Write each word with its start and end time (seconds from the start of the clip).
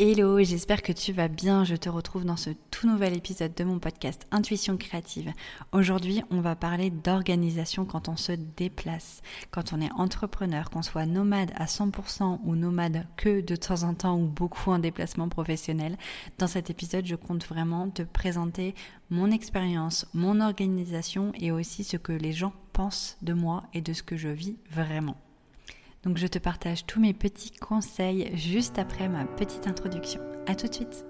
Hello, 0.00 0.42
j'espère 0.42 0.82
que 0.82 0.90
tu 0.90 1.12
vas 1.12 1.28
bien. 1.28 1.62
Je 1.62 1.76
te 1.76 1.88
retrouve 1.88 2.24
dans 2.24 2.36
ce 2.36 2.50
tout 2.72 2.88
nouvel 2.88 3.16
épisode 3.16 3.54
de 3.54 3.62
mon 3.62 3.78
podcast 3.78 4.26
Intuition 4.32 4.76
créative. 4.76 5.32
Aujourd'hui, 5.70 6.20
on 6.32 6.40
va 6.40 6.56
parler 6.56 6.90
d'organisation 6.90 7.84
quand 7.84 8.08
on 8.08 8.16
se 8.16 8.32
déplace, 8.32 9.22
quand 9.52 9.72
on 9.72 9.80
est 9.80 9.92
entrepreneur, 9.92 10.68
qu'on 10.68 10.82
soit 10.82 11.06
nomade 11.06 11.52
à 11.54 11.66
100% 11.66 12.40
ou 12.42 12.56
nomade 12.56 13.06
que 13.16 13.40
de 13.40 13.54
temps 13.54 13.84
en 13.84 13.94
temps 13.94 14.18
ou 14.18 14.26
beaucoup 14.26 14.72
en 14.72 14.80
déplacement 14.80 15.28
professionnel. 15.28 15.96
Dans 16.38 16.48
cet 16.48 16.70
épisode, 16.70 17.06
je 17.06 17.14
compte 17.14 17.46
vraiment 17.46 17.88
te 17.88 18.02
présenter 18.02 18.74
mon 19.10 19.30
expérience, 19.30 20.08
mon 20.12 20.40
organisation 20.40 21.30
et 21.38 21.52
aussi 21.52 21.84
ce 21.84 21.98
que 21.98 22.12
les 22.12 22.32
gens 22.32 22.52
pensent 22.72 23.16
de 23.22 23.32
moi 23.32 23.62
et 23.74 23.80
de 23.80 23.92
ce 23.92 24.02
que 24.02 24.16
je 24.16 24.28
vis 24.28 24.56
vraiment. 24.72 25.16
Donc 26.04 26.18
je 26.18 26.26
te 26.26 26.38
partage 26.38 26.84
tous 26.84 27.00
mes 27.00 27.14
petits 27.14 27.50
conseils 27.50 28.30
juste 28.36 28.78
après 28.78 29.08
ma 29.08 29.24
petite 29.24 29.66
introduction. 29.66 30.20
A 30.46 30.54
tout 30.54 30.68
de 30.68 30.74
suite. 30.74 31.06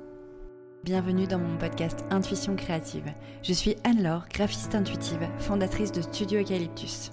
Bienvenue 0.85 1.27
dans 1.27 1.41
mon 1.41 1.57
podcast 1.59 2.05
Intuition 2.11 2.55
créative. 2.55 3.12
Je 3.43 3.52
suis 3.52 3.75
Anne-Laure, 3.83 4.27
graphiste 4.33 4.73
intuitive, 4.73 5.29
fondatrice 5.38 5.91
de 5.91 6.01
Studio 6.01 6.43
Eucalyptus. 6.43 7.11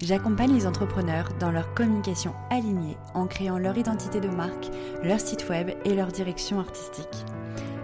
J'accompagne 0.00 0.54
les 0.54 0.66
entrepreneurs 0.66 1.28
dans 1.38 1.50
leur 1.50 1.74
communication 1.74 2.32
alignée 2.48 2.96
en 3.12 3.26
créant 3.26 3.58
leur 3.58 3.76
identité 3.76 4.18
de 4.18 4.28
marque, 4.28 4.70
leur 5.02 5.20
site 5.20 5.46
web 5.50 5.72
et 5.84 5.94
leur 5.94 6.08
direction 6.08 6.58
artistique. 6.58 7.26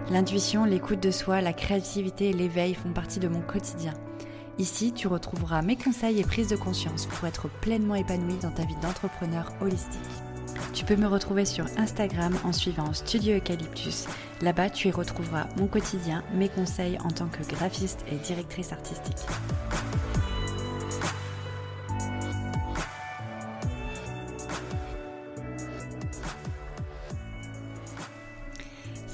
L'intuition, 0.09 0.65
l'écoute 0.65 1.03
de 1.03 1.11
soi, 1.11 1.41
la 1.41 1.53
créativité 1.53 2.29
et 2.29 2.33
l'éveil 2.33 2.73
font 2.73 2.91
partie 2.91 3.19
de 3.19 3.27
mon 3.27 3.41
quotidien. 3.41 3.93
Ici, 4.59 4.91
tu 4.91 5.07
retrouveras 5.07 5.61
mes 5.61 5.75
conseils 5.75 6.19
et 6.19 6.23
prises 6.23 6.47
de 6.47 6.55
conscience 6.55 7.05
pour 7.05 7.27
être 7.27 7.47
pleinement 7.47 7.93
épanoui 7.93 8.35
dans 8.41 8.49
ta 8.49 8.65
vie 8.65 8.75
d'entrepreneur 8.81 9.53
holistique. 9.61 9.99
Tu 10.73 10.83
peux 10.83 10.95
me 10.95 11.07
retrouver 11.07 11.45
sur 11.45 11.65
Instagram 11.77 12.35
en 12.43 12.51
suivant 12.51 12.91
Studio 12.93 13.37
Eucalyptus. 13.37 14.05
Là-bas, 14.41 14.71
tu 14.71 14.87
y 14.87 14.91
retrouveras 14.91 15.47
mon 15.57 15.67
quotidien, 15.67 16.23
mes 16.33 16.49
conseils 16.49 16.97
en 17.03 17.09
tant 17.09 17.27
que 17.27 17.43
graphiste 17.47 18.03
et 18.11 18.15
directrice 18.15 18.71
artistique. 18.71 19.27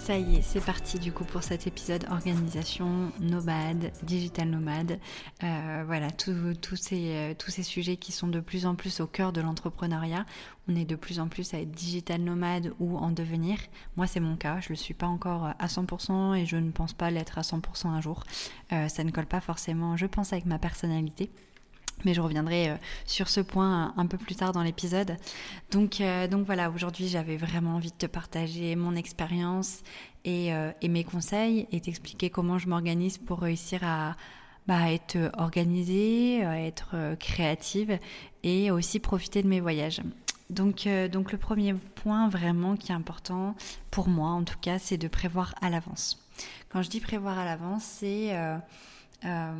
Ça 0.03 0.17
y 0.17 0.35
est, 0.35 0.41
c'est 0.41 0.59
parti 0.59 0.99
du 0.99 1.13
coup 1.13 1.23
pour 1.23 1.43
cet 1.43 1.65
épisode 1.65 2.03
organisation, 2.11 3.13
nomade, 3.21 3.93
digital 4.03 4.49
nomade. 4.49 4.99
Euh, 5.45 5.83
voilà, 5.85 6.11
tous 6.11 6.75
ces, 6.75 7.15
euh, 7.15 7.33
tous 7.39 7.51
ces 7.51 7.63
sujets 7.63 7.95
qui 7.95 8.11
sont 8.11 8.27
de 8.27 8.41
plus 8.41 8.65
en 8.65 8.75
plus 8.75 8.99
au 8.99 9.07
cœur 9.07 9.31
de 9.31 9.39
l'entrepreneuriat. 9.39 10.25
On 10.67 10.75
est 10.75 10.83
de 10.83 10.97
plus 10.97 11.21
en 11.21 11.29
plus 11.29 11.53
à 11.53 11.61
être 11.61 11.71
digital 11.71 12.19
nomade 12.19 12.73
ou 12.81 12.97
en 12.97 13.11
devenir. 13.11 13.57
Moi, 13.95 14.05
c'est 14.05 14.19
mon 14.19 14.35
cas. 14.35 14.59
Je 14.59 14.65
ne 14.65 14.69
le 14.71 14.75
suis 14.75 14.93
pas 14.93 15.07
encore 15.07 15.53
à 15.57 15.67
100% 15.67 16.35
et 16.35 16.45
je 16.45 16.57
ne 16.57 16.71
pense 16.71 16.91
pas 16.91 17.09
l'être 17.09 17.37
à 17.37 17.41
100% 17.41 17.87
un 17.87 18.01
jour. 18.01 18.25
Euh, 18.73 18.89
ça 18.89 19.05
ne 19.05 19.11
colle 19.11 19.25
pas 19.25 19.39
forcément, 19.39 19.95
je 19.95 20.05
pense, 20.05 20.33
avec 20.33 20.45
ma 20.45 20.59
personnalité. 20.59 21.31
Mais 22.05 22.13
je 22.13 22.21
reviendrai 22.21 22.69
euh, 22.69 22.75
sur 23.05 23.29
ce 23.29 23.39
point 23.39 23.93
un 23.95 24.05
peu 24.05 24.17
plus 24.17 24.35
tard 24.35 24.51
dans 24.51 24.63
l'épisode. 24.63 25.17
Donc, 25.71 26.01
euh, 26.01 26.27
donc 26.27 26.45
voilà, 26.45 26.69
aujourd'hui 26.69 27.07
j'avais 27.07 27.37
vraiment 27.37 27.75
envie 27.75 27.91
de 27.91 27.97
te 27.97 28.05
partager 28.05 28.75
mon 28.75 28.95
expérience 28.95 29.81
et, 30.25 30.53
euh, 30.53 30.71
et, 30.81 30.89
mes 30.89 31.03
conseils 31.03 31.67
et 31.71 31.79
t'expliquer 31.79 32.29
comment 32.29 32.57
je 32.57 32.67
m'organise 32.67 33.17
pour 33.17 33.39
réussir 33.39 33.81
à 33.83 34.15
bah, 34.67 34.91
être 34.91 35.17
organisée, 35.37 36.43
à 36.45 36.59
être 36.59 37.15
créative 37.19 37.99
et 38.43 38.71
aussi 38.71 38.99
profiter 38.99 39.43
de 39.43 39.47
mes 39.47 39.59
voyages. 39.59 40.01
Donc, 40.49 40.87
donc 41.11 41.31
le 41.31 41.37
premier 41.37 41.73
point 41.73 42.29
vraiment 42.29 42.75
qui 42.75 42.91
est 42.91 42.95
important 42.95 43.55
pour 43.91 44.07
moi 44.07 44.29
en 44.29 44.43
tout 44.43 44.57
cas, 44.61 44.79
c'est 44.79 44.97
de 44.97 45.07
prévoir 45.07 45.55
à 45.61 45.69
l'avance. 45.69 46.19
Quand 46.69 46.81
je 46.81 46.89
dis 46.89 47.01
prévoir 47.01 47.37
à 47.39 47.45
l'avance, 47.45 47.83
c'est 47.83 48.31
euh, 49.25 49.53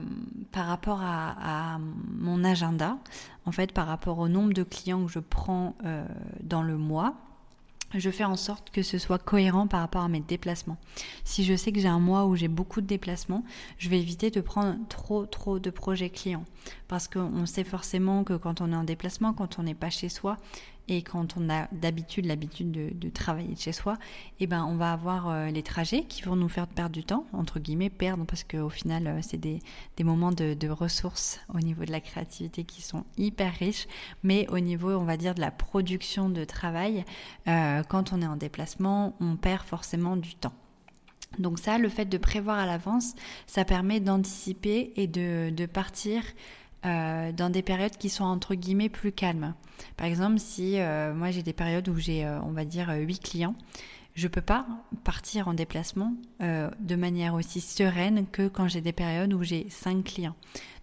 par 0.52 0.66
rapport 0.66 1.00
à, 1.02 1.78
mon 2.20 2.44
agenda, 2.44 2.98
en 3.46 3.52
fait 3.52 3.72
par 3.72 3.88
rapport 3.88 4.20
au 4.20 4.28
nombre 4.28 4.54
de 4.54 4.64
clients 4.64 5.06
que 5.06 5.12
je 5.12 5.20
prends 5.20 5.76
euh, 5.86 6.06
dans 6.42 6.64
le 6.64 6.78
mois, 6.78 7.16
je 7.94 8.10
fais 8.10 8.24
en 8.24 8.36
sorte 8.36 8.72
que 8.72 8.82
ce 8.82 8.98
soit 8.98 9.20
cohérent 9.20 9.68
par 9.68 9.82
rapport 9.82 10.02
à 10.02 10.10
mes 10.10 10.20
déplacements. 10.20 10.78
Si 11.24 11.44
je 11.44 11.56
sais 11.56 11.72
que 11.72 11.80
j'ai 11.80 11.88
un 11.88 12.00
mois 12.00 12.26
où 12.26 12.36
j'ai 12.36 12.48
beaucoup 12.48 12.82
de 12.82 12.88
déplacements, 12.88 13.44
je 13.78 13.90
vais 13.90 14.00
éviter 14.00 14.32
de 14.32 14.42
prendre 14.42 14.78
trop 14.90 15.26
trop 15.26 15.60
de 15.60 15.70
projets 15.70 16.10
clients 16.10 16.46
parce 16.88 17.08
qu'on 17.08 17.46
sait 17.46 17.64
forcément 17.64 18.24
que 18.24 18.34
quand 18.34 18.62
on 18.62 18.72
est 18.72 18.76
en 18.76 18.84
déplacement, 18.84 19.34
quand 19.34 19.60
on 19.60 19.64
n'est 19.64 19.76
pas 19.76 19.90
chez 19.90 20.10
soi, 20.10 20.38
et 20.88 21.02
quand 21.02 21.38
on 21.38 21.50
a 21.50 21.68
d'habitude 21.72 22.26
l'habitude 22.26 22.72
de, 22.72 23.10
travailler 23.10 23.54
de 23.54 23.60
chez 23.60 23.72
soi, 23.72 23.98
eh 24.40 24.48
ben 24.48 24.66
on 24.66 24.76
va 24.76 24.92
avoir 24.92 25.30
euh, 25.30 25.48
les 25.48 25.64
trajets 25.64 26.04
qui 26.04 26.24
vont 26.24 26.36
nous 26.36 26.50
faire 26.50 26.68
perdre 26.68 26.92
du 26.92 27.04
temps, 27.04 27.26
entre 27.32 27.60
guillemets 27.60 27.90
perdre, 27.90 28.26
parce 28.26 28.44
qu'au 28.44 28.70
final 28.70 29.08
euh, 29.08 29.20
c'est 29.22 29.38
des, 29.38 29.60
des, 29.96 30.04
moments 30.04 30.32
de, 30.32 30.70
ressources 30.70 31.40
au 31.54 31.60
niveau 31.60 31.86
de 31.86 31.92
la 31.92 32.02
créativité 32.02 32.64
qui 32.64 32.82
sont 32.82 33.06
hyper 33.18 33.54
riches, 33.54 33.88
mais 34.24 34.48
au 34.50 34.60
niveau 34.60 34.92
on 34.92 35.04
va 35.04 35.18
dire 35.18 35.36
de 35.36 35.42
la 35.42 35.52
production 35.52 36.30
de 36.30 36.44
travail, 36.44 37.06
euh, 37.48 37.84
quand 37.84 38.12
on 38.12 38.22
est 38.22 38.28
en 38.28 38.36
déplacement, 38.38 39.16
on 39.20 39.36
perd 39.38 39.64
forcément 39.64 40.18
du 40.18 40.36
temps. 40.36 40.54
Donc 41.40 41.58
ça, 41.60 41.80
le 41.80 41.90
fait 41.90 42.06
de 42.06 42.18
prévoir 42.18 42.60
à 42.60 42.66
l'avance, 42.66 43.16
ça 43.48 43.66
permet 43.66 44.00
d'anticiper 44.00 44.94
et 44.96 45.08
de 45.08 45.66
partir 45.66 46.22
euh, 46.86 47.32
dans 47.32 47.50
des 47.50 47.62
périodes 47.62 47.96
qui 47.96 48.10
sont 48.10 48.26
entre 48.26 48.56
guillemets 48.56 48.90
plus 48.90 49.14
calmes. 49.14 49.54
Par 49.96 50.06
exemple, 50.06 50.40
si 50.40 50.80
euh, 50.80 51.14
moi 51.14 51.32
j'ai 51.32 51.42
des 51.42 51.54
périodes 51.54 51.88
où 51.88 51.96
j'ai, 51.98 52.26
euh, 52.26 52.42
on 52.42 52.52
va 52.52 52.66
dire, 52.66 52.90
8 52.90 53.20
clients, 53.20 53.56
je 54.16 54.28
peux 54.28 54.42
pas 54.42 54.68
partir 55.06 55.48
en 55.48 55.54
déplacement 55.54 56.14
de 56.40 56.96
manière 56.96 57.34
aussi 57.34 57.62
sereine 57.62 58.28
que 58.28 58.48
quand 58.48 58.68
j'ai 58.68 58.82
des 58.82 58.92
périodes 58.92 59.34
où 59.34 59.42
j'ai 59.42 59.66
5 59.70 60.04
clients. 60.04 60.36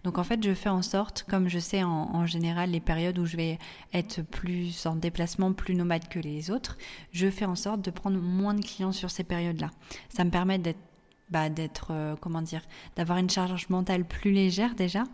Donc 0.03 0.17
en 0.17 0.23
fait, 0.25 0.43
je 0.43 0.53
fais 0.53 0.69
en 0.69 0.81
sorte, 0.81 1.23
comme 1.29 1.47
je 1.47 1.59
sais 1.59 1.83
en, 1.83 2.09
en, 2.13 2.25
général 2.25 2.71
les 2.71 2.81
périodes 2.81 3.17
où 3.19 3.25
je 3.25 3.37
vais 3.37 3.57
être 3.93 4.21
plus 4.21 4.85
en 4.85 4.95
déplacement, 4.97 5.53
plus 5.53 5.75
nomade 5.75 6.09
que 6.09 6.19
les 6.19 6.51
autres, 6.51 6.77
je 7.13 7.29
fais 7.29 7.45
en 7.45 7.55
sorte 7.55 7.81
de 7.81 7.91
prendre 7.91 8.17
moins 8.19 8.53
de 8.53 8.65
clients 8.65 8.91
sur 8.91 9.11
ces 9.11 9.23
périodes-là. 9.23 9.69
Ça 10.09 10.25
me 10.25 10.31
permet 10.31 10.57
d'être 10.57 10.79
bah, 11.29 11.47
d'être 11.47 12.17
comment 12.19 12.41
dire 12.41 12.63
d'avoir 12.97 13.17
une 13.17 13.29
charge 13.29 13.69
mentale 13.69 14.03
plus 14.03 14.33
légère 14.33 14.75
déjà 14.75 15.05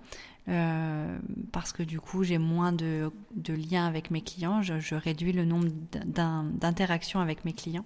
euh, 0.50 1.18
parce 1.52 1.74
que 1.74 1.84
du 1.84 2.00
coup 2.00 2.24
j'ai 2.24 2.38
moins 2.38 2.72
de, 2.72 3.12
liens 3.48 3.86
avec 3.86 4.12
mes 4.12 4.22
clients, 4.22 4.62
je, 4.62 4.96
réduis 4.96 5.34
le 5.34 5.46
nombre 5.46 5.68
d'interactions 6.06 7.20
avec 7.20 7.44
mes 7.44 7.54
clients 7.54 7.86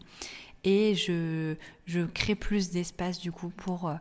et 0.64 0.94
je, 0.96 1.56
crée 2.14 2.36
plus 2.36 2.70
d'espace 2.70 3.20
du 3.20 3.32
coup 3.32 3.50
pour 3.50 3.88
euh, 3.88 3.96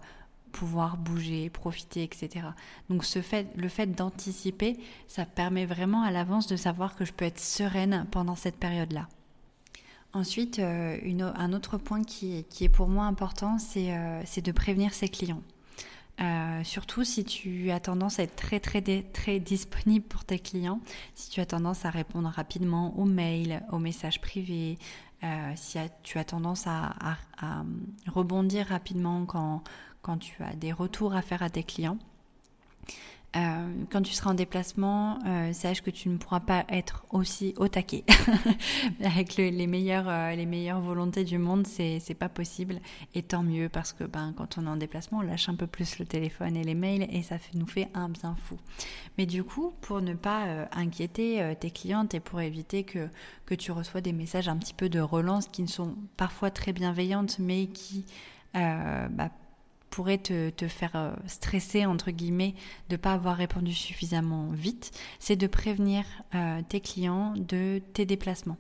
pouvoir 0.52 0.96
bouger, 0.96 1.48
profiter, 1.48 2.02
etc. 2.02 2.46
Donc 2.88 3.04
le 3.14 3.68
fait 3.68 3.86
d'anticiper, 3.86 4.78
ça 5.08 5.24
permet 5.24 5.64
vraiment 5.64 6.02
à 6.02 6.10
l'avance 6.10 6.46
de 6.46 6.56
savoir 6.56 6.96
que 6.96 7.04
je 7.04 7.12
peux 7.12 7.24
être 7.24 7.40
sereine 7.40 8.06
pendant 8.10 8.36
cette 8.36 8.56
période-là. 8.56 9.08
Ensuite, 10.12 10.58
euh, 10.58 10.98
un 11.36 11.52
autre 11.52 11.78
point 11.78 12.02
qui, 12.02 12.44
est 12.60 12.68
pour 12.68 12.88
moi 12.88 13.04
important, 13.04 13.58
c'est 13.58 14.42
de 14.42 14.52
prévenir 14.52 14.92
ses 14.92 15.08
clients. 15.08 15.42
Euh, 16.20 16.62
surtout 16.64 17.02
si 17.02 17.24
tu 17.24 17.70
as 17.70 17.80
tendance 17.80 18.18
à 18.18 18.24
être 18.24 18.36
très 18.36 18.60
très 18.60 18.82
très 19.02 19.40
disponible 19.40 20.04
pour 20.04 20.24
tes 20.24 20.38
clients, 20.38 20.80
si 21.14 21.30
tu 21.30 21.40
as 21.40 21.46
tendance 21.46 21.86
à 21.86 21.90
répondre 21.90 22.28
rapidement 22.28 22.98
aux 22.98 23.06
mails, 23.06 23.62
aux 23.72 23.78
messages 23.78 24.20
privés, 24.20 24.78
euh, 25.24 25.52
si 25.56 25.78
tu 26.02 26.18
as 26.18 26.24
tendance 26.24 26.66
à, 26.66 26.94
à, 27.38 27.64
rebondir 28.06 28.66
rapidement 28.66 29.24
quand, 29.24 29.62
quand 30.02 30.18
tu 30.18 30.42
as 30.42 30.54
des 30.54 30.72
retours 30.72 31.14
à 31.14 31.22
faire 31.22 31.42
à 31.42 31.48
tes 31.48 31.62
clients. 31.62 31.98
Euh, 33.36 33.84
quand 33.90 34.02
tu 34.02 34.12
seras 34.12 34.30
en 34.30 34.34
déplacement, 34.34 35.18
euh, 35.24 35.52
sache 35.52 35.82
que 35.82 35.90
tu 35.90 36.08
ne 36.08 36.16
pourras 36.16 36.40
pas 36.40 36.64
être 36.68 37.04
aussi 37.10 37.54
au 37.58 37.68
taquet. 37.68 38.04
Avec 39.04 39.36
les, 39.36 39.66
meilleures, 39.68 40.08
euh, 40.08 40.34
les 40.34 40.46
meilleures 40.46 40.80
volontés 40.80 41.22
du 41.22 41.38
monde, 41.38 41.66
c'est, 41.66 42.00
pas 42.18 42.28
possible. 42.28 42.80
Et 43.14 43.22
tant 43.22 43.44
mieux 43.44 43.68
parce 43.68 43.92
que 43.92 44.02
ben, 44.02 44.34
quand 44.36 44.58
on 44.58 44.66
est 44.66 44.70
en 44.70 44.76
déplacement, 44.76 45.18
on 45.18 45.22
lâche 45.22 45.48
un 45.48 45.54
peu 45.54 45.68
plus 45.68 46.00
le 46.00 46.06
téléphone 46.06 46.56
et 46.56 46.64
les 46.64 46.74
mails 46.74 47.06
et 47.10 47.22
ça 47.22 47.36
nous 47.54 47.66
fait 47.66 47.88
un 47.94 48.08
bien 48.08 48.34
fou. 48.34 48.58
Mais 49.16 49.26
du 49.26 49.44
coup, 49.44 49.72
pour 49.80 50.02
ne 50.02 50.14
pas 50.14 50.68
inquiéter 50.72 51.54
tes 51.60 51.70
clientes 51.70 52.14
et 52.14 52.20
pour 52.20 52.40
éviter 52.40 52.84
que, 52.84 53.08
tu 53.58 53.72
reçois 53.72 54.00
des 54.00 54.12
messages 54.12 54.48
un 54.48 54.56
petit 54.56 54.74
peu 54.74 54.88
de 54.88 55.00
relance 55.00 55.48
qui 55.48 55.62
ne 55.62 55.68
sont 55.68 55.96
parfois 56.16 56.50
très 56.52 56.72
bienveillantes 56.72 57.40
mais 57.40 57.66
qui 57.66 58.04
bah, 58.54 59.30
pourrait 59.90 60.18
te, 60.18 60.50
te, 60.50 60.68
faire 60.68 60.92
euh, 60.94 61.12
stresser, 61.26 61.84
entre 61.84 62.10
guillemets, 62.10 62.54
de 62.88 62.94
ne 62.94 62.96
pas 62.96 63.12
avoir 63.12 63.36
répondu 63.36 63.72
suffisamment 63.72 64.48
vite, 64.50 64.92
c'est 65.18 65.36
de 65.36 65.46
prévenir 65.46 66.04
euh, 66.34 66.62
tes 66.68 66.80
clients 66.80 67.34
de 67.36 67.82
tes 67.92 68.06
déplacements. 68.06 68.56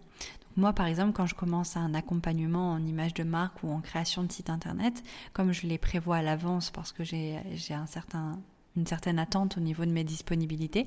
Donc 0.48 0.56
moi, 0.56 0.72
par 0.72 0.86
exemple, 0.86 1.12
quand 1.12 1.26
je 1.26 1.34
commence 1.34 1.76
un 1.76 1.94
accompagnement 1.94 2.72
en 2.72 2.84
image 2.84 3.14
de 3.14 3.22
marque 3.22 3.62
ou 3.62 3.70
en 3.70 3.80
création 3.80 4.24
de 4.24 4.32
site 4.32 4.50
internet, 4.50 5.02
comme 5.32 5.52
je 5.52 5.66
les 5.66 5.78
prévois 5.78 6.16
à 6.16 6.22
l'avance 6.22 6.70
parce 6.70 6.92
que 6.92 7.04
j'ai 7.04 7.38
un 7.70 7.86
certain 7.86 8.38
une 8.76 8.86
certaine 8.86 9.18
attente 9.18 9.56
au 9.56 9.60
niveau 9.60 9.84
de 9.84 9.90
mes 9.90 10.04
disponibilités, 10.04 10.86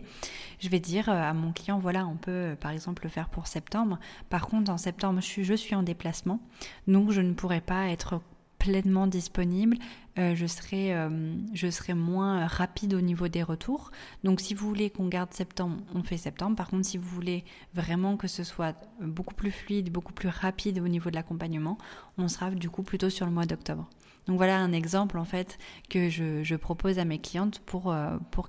je 0.60 0.69
vais 0.69 0.80
dire 0.80 1.10
à 1.10 1.34
mon 1.34 1.51
client, 1.51 1.80
voilà, 1.80 2.07
on 2.07 2.16
peut 2.16 2.56
par 2.60 2.72
exemple 2.72 3.04
le 3.04 3.10
faire 3.10 3.28
pour 3.28 3.46
septembre. 3.46 4.00
Par 4.30 4.48
contre, 4.48 4.72
en 4.72 4.78
septembre, 4.78 5.19
je 5.19 5.25
suis, 5.25 5.44
je 5.44 5.54
suis 5.54 5.75
en 5.75 5.84
déplacement, 5.84 6.39
donc 6.88 7.12
je 7.12 7.19
ne 7.19 7.34
pourrai 7.34 7.60
pas 7.60 7.88
être 7.88 8.22
pleinement 8.63 9.07
disponible, 9.07 9.75
euh, 10.18 10.36
je, 10.36 10.45
serai, 10.45 10.95
euh, 10.95 11.36
je 11.54 11.69
serai 11.69 11.94
moins 11.94 12.48
rapide 12.48 12.94
au 12.94 13.01
niveau 13.01 13.27
des 13.27 13.44
retours. 13.44 13.92
Donc 14.24 14.39
si 14.39 14.54
vous 14.54 14.65
voulez 14.65 14.89
qu'on 14.89 15.10
garde 15.10 15.33
septembre, 15.33 15.75
on 15.94 16.01
fait 16.01 16.15
septembre. 16.15 16.56
Par 16.56 16.69
contre, 16.69 16.86
si 16.86 16.98
vous 16.98 17.10
voulez 17.10 17.44
vraiment 17.74 18.15
que 18.15 18.30
ce 18.30 18.45
soit 18.45 18.77
beaucoup 19.01 19.36
plus 19.36 19.51
fluide, 19.51 19.92
beaucoup 19.92 20.13
plus 20.13 20.30
rapide 20.30 20.80
au 20.80 20.88
niveau 20.88 21.10
de 21.10 21.15
l'accompagnement, 21.15 21.77
on 22.18 22.30
sera 22.30 22.51
du 22.51 22.69
coup 22.69 22.83
plutôt 22.83 23.10
sur 23.10 23.25
le 23.25 23.33
mois 23.33 23.45
d'octobre. 23.45 23.89
Donc 24.27 24.38
voilà 24.38 24.60
un 24.60 24.71
exemple 24.71 25.18
en 25.18 25.25
fait 25.25 25.57
que 25.89 26.07
je, 26.10 26.56
propose 26.56 27.00
à 27.00 27.06
mes 27.06 27.19
clientes 27.19 27.60
pour, 27.65 27.92
euh, 27.92 28.18
pour 28.31 28.48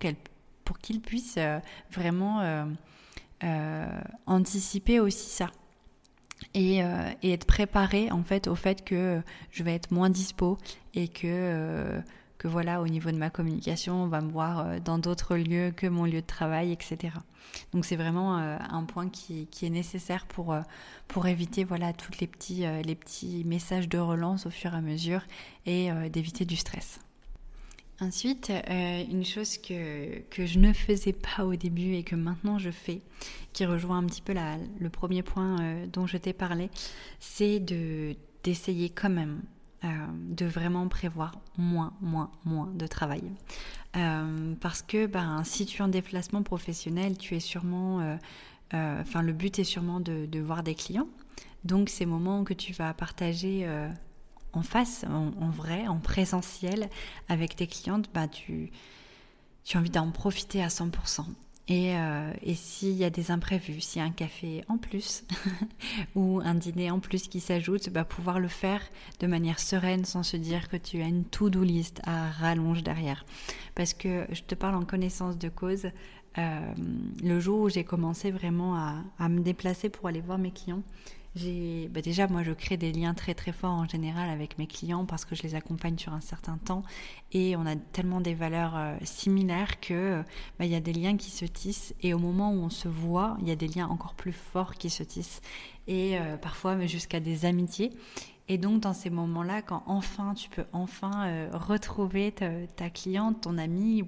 pour 0.65 0.79
qu'ils 0.79 1.01
puissent 1.01 1.41
vraiment 1.91 2.65
anticiper 4.27 5.01
aussi 5.01 5.29
ça. 5.29 5.51
Euh, 6.57 7.11
et, 7.23 7.33
être 7.33 7.47
préparé 7.47 8.11
en 8.11 8.23
fait 8.23 8.47
au 8.47 8.55
fait 8.55 8.85
que 8.85 9.21
je 9.51 9.63
vais 9.63 9.75
être 9.75 9.91
moins 9.91 10.11
dispo 10.11 10.59
et 10.95 11.09
que 11.09 11.23
euh, 11.25 12.01
que 12.39 12.47
voilà 12.47 12.81
au 12.81 12.87
niveau 12.87 13.11
de 13.11 13.17
ma 13.17 13.31
communication 13.31 14.05
on 14.05 14.07
va 14.07 14.21
me 14.21 14.31
voir 14.31 14.61
euh, 14.61 14.79
dans 14.79 14.99
d'autres 14.99 15.37
lieux 15.37 15.73
que 15.77 15.87
mon 15.87 16.05
lieu 16.05 16.21
de 16.21 16.27
travail 16.27 16.71
etc 16.73 17.15
donc 17.73 17.85
c'est 17.85 17.97
vraiment 17.97 18.37
un 18.37 18.85
point 18.85 19.09
qui, 19.09 19.47
qui, 19.49 19.67
est 19.67 19.71
nécessaire 19.71 20.27
pour 20.27 20.57
pour 21.09 21.27
éviter 21.27 21.65
voilà 21.65 21.93
tous 21.93 22.13
les 22.21 22.27
petits 22.27 22.65
les 22.85 22.95
petits 22.95 23.45
messages 23.45 23.89
de 23.89 23.99
relance 23.99 24.47
au 24.47 24.51
fur 24.51 24.75
et 24.75 24.77
à 24.77 24.81
mesure 24.81 25.23
et 25.67 25.91
d'éviter 26.11 26.45
du 26.45 26.57
stress 26.57 27.01
Ensuite, 28.01 28.51
euh, 28.51 29.05
une 29.09 29.25
chose 29.25 29.57
que, 29.57 30.19
que, 30.31 30.47
je 30.47 30.59
ne 30.59 30.73
faisais 30.73 31.13
pas 31.13 31.45
au 31.45 31.55
début 31.55 31.95
et 31.95 32.03
que 32.03 32.17
maintenant 32.17 32.59
je 32.59 32.71
fais, 32.71 33.03
qui 33.53 33.65
rejoint 33.65 33.99
un 33.99 34.05
petit 34.05 34.21
peu 34.23 34.33
la, 34.33 34.57
le 34.81 34.91
premier 34.91 35.23
point 35.23 35.61
euh, 35.61 35.87
dont 35.87 36.07
je 36.07 36.17
t'ai 36.17 36.33
parlé, 36.33 36.71
c'est 37.21 37.61
de, 37.61 38.17
d'essayer 38.43 38.91
quand 38.91 39.11
même 39.11 39.43
euh, 39.85 39.89
de 40.29 40.45
vraiment 40.45 40.89
prévoir 40.89 41.41
moins, 41.57 41.93
moins, 42.01 42.33
moins 42.45 42.73
de 42.75 42.87
travail. 42.89 43.23
parce 44.61 44.83
que 44.83 45.07
ben, 45.07 45.45
si 45.45 45.65
tu 45.65 45.79
es 45.79 45.85
en 45.85 45.89
déplacement 45.89 46.43
professionnel, 46.43 47.17
tu 47.17 47.37
es 47.37 47.41
sûrement... 47.41 48.19
Enfin, 48.73 49.23
le 49.23 49.33
but 49.33 49.61
est 49.61 49.65
sûrement 49.65 50.01
de, 50.01 50.27
de, 50.27 50.41
voir 50.41 50.65
des 50.65 50.75
clients. 50.75 51.07
Donc, 51.63 51.89
ces 51.89 52.07
moments 52.07 52.43
que 52.43 52.55
tu 52.55 52.73
vas 52.73 52.93
partager 52.93 53.65
en 54.57 54.63
face, 54.63 55.05
en, 55.09 55.51
vrai, 55.51 55.87
en 55.87 55.99
présentiel 55.99 56.89
avec 57.29 57.57
tes 57.57 57.67
clientes, 57.67 58.09
bah, 58.15 58.29
tu, 58.29 58.71
as 59.73 59.79
envie 59.79 59.91
d'en 59.91 60.11
profiter 60.11 60.63
à 60.63 60.69
100%. 60.69 61.25
Et, 61.67 61.97
euh, 61.97 62.31
et 62.43 62.55
s'il 62.55 62.93
y 62.93 63.05
a 63.05 63.11
des 63.11 63.31
imprévus, 63.31 63.81
s'il 63.81 64.03
y 64.03 64.05
a 64.05 64.07
un 64.07 64.13
café 64.13 64.63
en 64.69 64.77
plus 64.77 65.25
ou 66.15 66.43
un 66.45 66.55
dîner 66.55 66.91
en 66.91 67.01
plus 67.01 67.27
qui 67.27 67.41
s'ajoute, 67.41 67.89
bah, 67.89 68.05
pouvoir 68.05 68.39
le 68.39 68.49
faire 68.49 68.83
de 69.21 69.27
manière 69.27 69.59
sereine 69.59 70.05
sans 70.05 70.23
se 70.23 70.37
dire 70.37 70.69
que 70.69 70.77
tu 70.77 71.01
as 71.01 71.07
une 71.07 71.25
to-do 71.25 71.63
list 71.63 72.03
à 72.05 72.31
rallonge 72.31 72.83
derrière. 72.83 73.25
Parce 73.75 73.95
que 73.95 74.27
je 74.31 74.43
te 74.43 74.55
parle 74.55 74.75
en 74.75 74.85
connaissance 74.85 75.39
de 75.39 75.49
cause. 75.49 75.87
Euh, 76.37 76.75
le 77.23 77.41
jour 77.41 77.61
où 77.61 77.69
j'ai 77.71 77.85
commencé 77.85 78.31
vraiment 78.31 78.75
à 78.77 79.29
me 79.29 79.41
déplacer 79.41 79.89
pour 79.89 80.09
aller 80.09 80.21
voir 80.21 80.37
mes 80.37 80.51
clients, 80.51 80.83
bah 81.37 82.01
déjà 82.01 82.29
moi 82.29 82.45
je 82.45 82.53
crée 82.53 82.77
des 82.77 82.93
liens 82.93 83.13
très 83.13 83.35
très 83.35 83.51
forts 83.51 83.73
en 83.73 83.89
général 83.89 84.31
avec 84.31 84.57
mes 84.57 84.69
clients 84.69 85.05
parce 85.05 85.25
que 85.25 85.35
je 85.35 85.43
les 85.43 85.57
accompagne 85.57 85.99
sur 85.99 86.13
un 86.13 86.21
certain 86.21 86.59
temps. 86.59 86.83
Et 87.33 87.57
on 87.57 87.67
a 87.67 87.75
tellement 87.75 88.21
des 88.21 88.35
valeurs 88.35 88.77
euh, 88.77 88.97
similaires 89.03 89.81
que 89.81 90.23
bah, 90.59 90.65
il 90.65 90.71
y 90.71 90.77
a 90.77 90.81
des 90.81 90.93
liens 90.93 91.17
qui 91.17 91.31
se 91.31 91.45
tissent. 91.45 91.95
Et 92.03 92.15
au 92.15 92.19
moment 92.19 92.53
où 92.53 92.59
on 92.59 92.71
se 92.71 92.89
voit 92.89 93.37
il 93.41 93.49
y 93.49 93.51
a 93.51 93.57
des 93.57 93.69
liens 93.69 93.89
encore 93.89 94.15
plus 94.15 94.33
forts 94.33 94.75
qui 94.75 94.91
se 94.91 95.03
tissent. 95.03 95.41
Et 95.89 96.19
euh, 96.19 96.37
parfois 96.37 96.87
jusqu'à 96.87 97.21
des 97.21 97.47
amitiés. 97.47 97.91
Et 98.47 98.59
donc 98.59 98.81
dans 98.81 98.93
ces 98.93 99.11
moments-là, 99.11 99.63
quand 99.63 99.83
enfin 99.87 100.35
tu 100.35 100.51
peux 100.51 100.67
enfin 100.73 101.27
euh, 101.27 101.49
retrouver 101.53 102.31
ta, 102.31 102.67
ta, 102.77 102.91
cliente, 102.91 103.41
ton 103.43 103.59
ami 103.59 104.05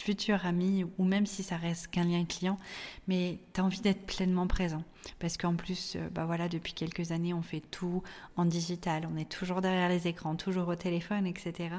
futur 0.00 0.46
ami 0.46 0.84
ou 0.98 1.04
même 1.04 1.26
si 1.26 1.42
ça 1.42 1.56
reste 1.56 1.88
qu'un 1.88 2.04
lien 2.04 2.24
client, 2.24 2.58
mais 3.06 3.38
tu 3.52 3.60
as 3.60 3.64
envie 3.64 3.80
d'être 3.80 4.06
pleinement 4.06 4.46
présent. 4.46 4.82
Parce 5.18 5.36
qu'en 5.36 5.54
plus, 5.54 5.96
euh, 5.96 6.08
bah 6.10 6.24
voilà, 6.24 6.48
depuis 6.48 6.72
quelques 6.72 7.12
années, 7.12 7.34
on 7.34 7.42
fait 7.42 7.62
tout 7.70 8.02
en 8.36 8.44
digital, 8.44 9.08
on 9.12 9.16
est 9.16 9.28
toujours 9.28 9.60
derrière 9.60 9.88
les 9.88 10.08
écrans, 10.08 10.36
toujours 10.36 10.68
au 10.68 10.76
téléphone, 10.76 11.26
etc. 11.26 11.74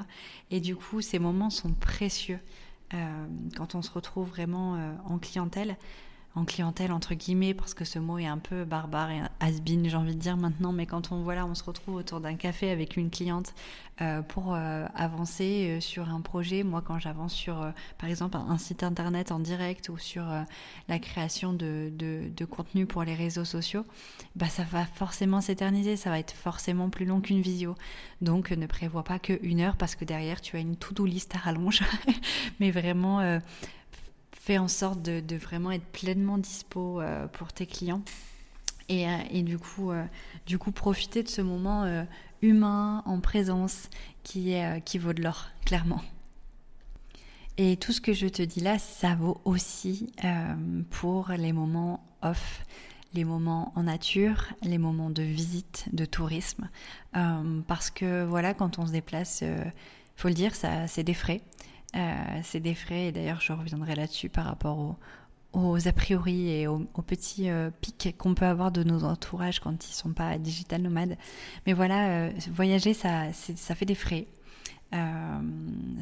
Et 0.50 0.60
du 0.60 0.76
coup, 0.76 1.00
ces 1.00 1.18
moments 1.18 1.50
sont 1.50 1.72
précieux 1.72 2.40
euh, 2.94 3.26
quand 3.56 3.74
on 3.74 3.82
se 3.82 3.90
retrouve 3.90 4.28
vraiment 4.28 4.76
euh, 4.76 4.92
en 5.06 5.18
clientèle 5.18 5.76
en 6.34 6.44
clientèle 6.44 6.92
entre 6.92 7.14
guillemets 7.14 7.52
parce 7.52 7.74
que 7.74 7.84
ce 7.84 7.98
mot 7.98 8.18
est 8.18 8.26
un 8.26 8.38
peu 8.38 8.64
barbare 8.64 9.10
et 9.10 9.20
has-been 9.40 9.88
j'ai 9.88 9.96
envie 9.96 10.14
de 10.14 10.20
dire 10.20 10.36
maintenant 10.36 10.72
mais 10.72 10.86
quand 10.86 11.12
on 11.12 11.22
voilà 11.22 11.44
on 11.44 11.54
se 11.54 11.62
retrouve 11.62 11.96
autour 11.96 12.20
d'un 12.20 12.36
café 12.36 12.70
avec 12.70 12.96
une 12.96 13.10
cliente 13.10 13.52
euh, 14.00 14.22
pour 14.22 14.54
euh, 14.54 14.86
avancer 14.94 15.76
euh, 15.76 15.80
sur 15.80 16.08
un 16.08 16.22
projet. 16.22 16.62
Moi 16.62 16.80
quand 16.80 16.98
j'avance 16.98 17.34
sur 17.34 17.72
par 17.98 18.08
exemple 18.08 18.38
un 18.38 18.56
site 18.56 18.82
internet 18.82 19.30
en 19.30 19.38
direct 19.38 19.90
ou 19.90 19.98
sur 19.98 20.24
la 20.88 20.98
création 20.98 21.52
de, 21.52 21.92
de, 21.94 22.44
contenu 22.46 22.86
pour 22.86 23.04
les 23.04 23.14
réseaux 23.14 23.44
sociaux 23.44 23.84
bah 24.34 24.48
ça 24.48 24.64
va 24.64 24.86
forcément 24.86 25.40
s'éterniser. 25.40 25.96
Ça 25.96 26.08
va 26.08 26.18
être 26.18 26.32
forcément 26.32 26.88
plus 26.88 27.04
long 27.04 27.20
qu'une 27.20 27.42
visio. 27.42 27.74
Donc 28.22 28.50
ne 28.50 28.66
prévois 28.66 29.04
pas 29.04 29.18
que 29.18 29.38
une 29.42 29.60
heure 29.60 29.76
parce 29.76 29.94
que 29.94 30.04
derrière 30.06 30.40
tu 30.40 30.56
as 30.56 30.60
une 30.60 30.76
to-do 30.76 31.04
list 31.04 31.34
à 31.34 31.38
rallonge. 31.38 31.82
Mais 32.60 32.70
vraiment 32.70 33.38
fais 34.42 34.58
en 34.58 34.66
sorte 34.66 35.00
de, 35.02 35.36
vraiment 35.36 35.70
être 35.70 35.84
pleinement 35.84 36.36
dispo 36.36 37.00
euh, 37.00 37.28
pour 37.28 37.52
tes 37.52 37.64
clients. 37.64 38.02
Et, 38.88 39.08
euh, 39.08 39.42
du, 39.42 39.56
coup, 39.56 39.92
euh, 39.92 40.04
du 40.46 40.58
coup, 40.58 40.72
profiter 40.72 41.22
de 41.22 41.28
ce 41.28 41.42
moment 41.42 42.04
humain, 42.42 43.04
en 43.06 43.20
présence, 43.20 43.88
qui, 44.24 44.52
est, 44.52 44.84
qui 44.84 44.98
vaut 44.98 45.12
de 45.12 45.22
l'or, 45.22 45.48
clairement. 45.64 46.02
Et 47.56 47.76
tout 47.76 47.92
ce 47.92 48.00
que 48.00 48.12
je 48.12 48.26
te 48.26 48.42
dis 48.42 48.58
là, 48.60 48.80
ça 48.80 49.14
vaut 49.14 49.40
aussi 49.44 50.10
pour 50.90 51.28
les 51.28 51.52
moments 51.52 52.04
off, 52.22 52.64
les 53.14 53.24
moments 53.24 53.72
en 53.76 53.84
nature, 53.84 54.46
les 54.62 54.78
moments 54.78 55.10
de 55.10 55.22
visite, 55.22 55.84
de 55.92 56.04
tourisme. 56.04 56.68
parce 57.68 57.90
que 57.90 58.24
voilà, 58.24 58.54
quand 58.54 58.80
on 58.80 58.86
se 58.86 58.92
déplace, 58.92 59.42
il 59.42 59.72
faut 60.16 60.28
le 60.28 60.34
dire, 60.34 60.56
ça, 60.56 60.88
c'est 60.88 61.04
des 61.04 61.14
frais. 61.14 61.42
Euh, 61.94 62.40
c'est 62.42 62.60
des 62.60 62.74
frais, 62.74 63.08
et 63.08 63.12
d'ailleurs 63.12 63.40
je 63.40 63.52
reviendrai 63.52 63.94
là-dessus 63.94 64.28
par 64.28 64.46
rapport 64.46 64.96
aux, 65.52 65.88
a 65.88 65.92
priori 65.92 66.48
et 66.48 66.66
aux, 66.66 66.78
petits 67.06 67.50
euh, 67.50 67.70
pics 67.80 68.14
qu'on 68.16 68.34
peut 68.34 68.46
avoir 68.46 68.72
de 68.72 68.82
nos 68.82 69.04
entourages 69.04 69.60
quand 69.60 69.86
ils 69.86 69.92
sont 69.92 70.12
pas 70.12 70.38
digital 70.38 70.80
nomades. 70.80 71.16
Mais 71.66 71.74
voilà, 71.74 72.08
euh, 72.08 72.30
voyager, 72.50 72.94
ça, 72.94 73.32
ça 73.32 73.74
fait 73.74 73.84
des 73.84 73.94
frais. 73.94 74.26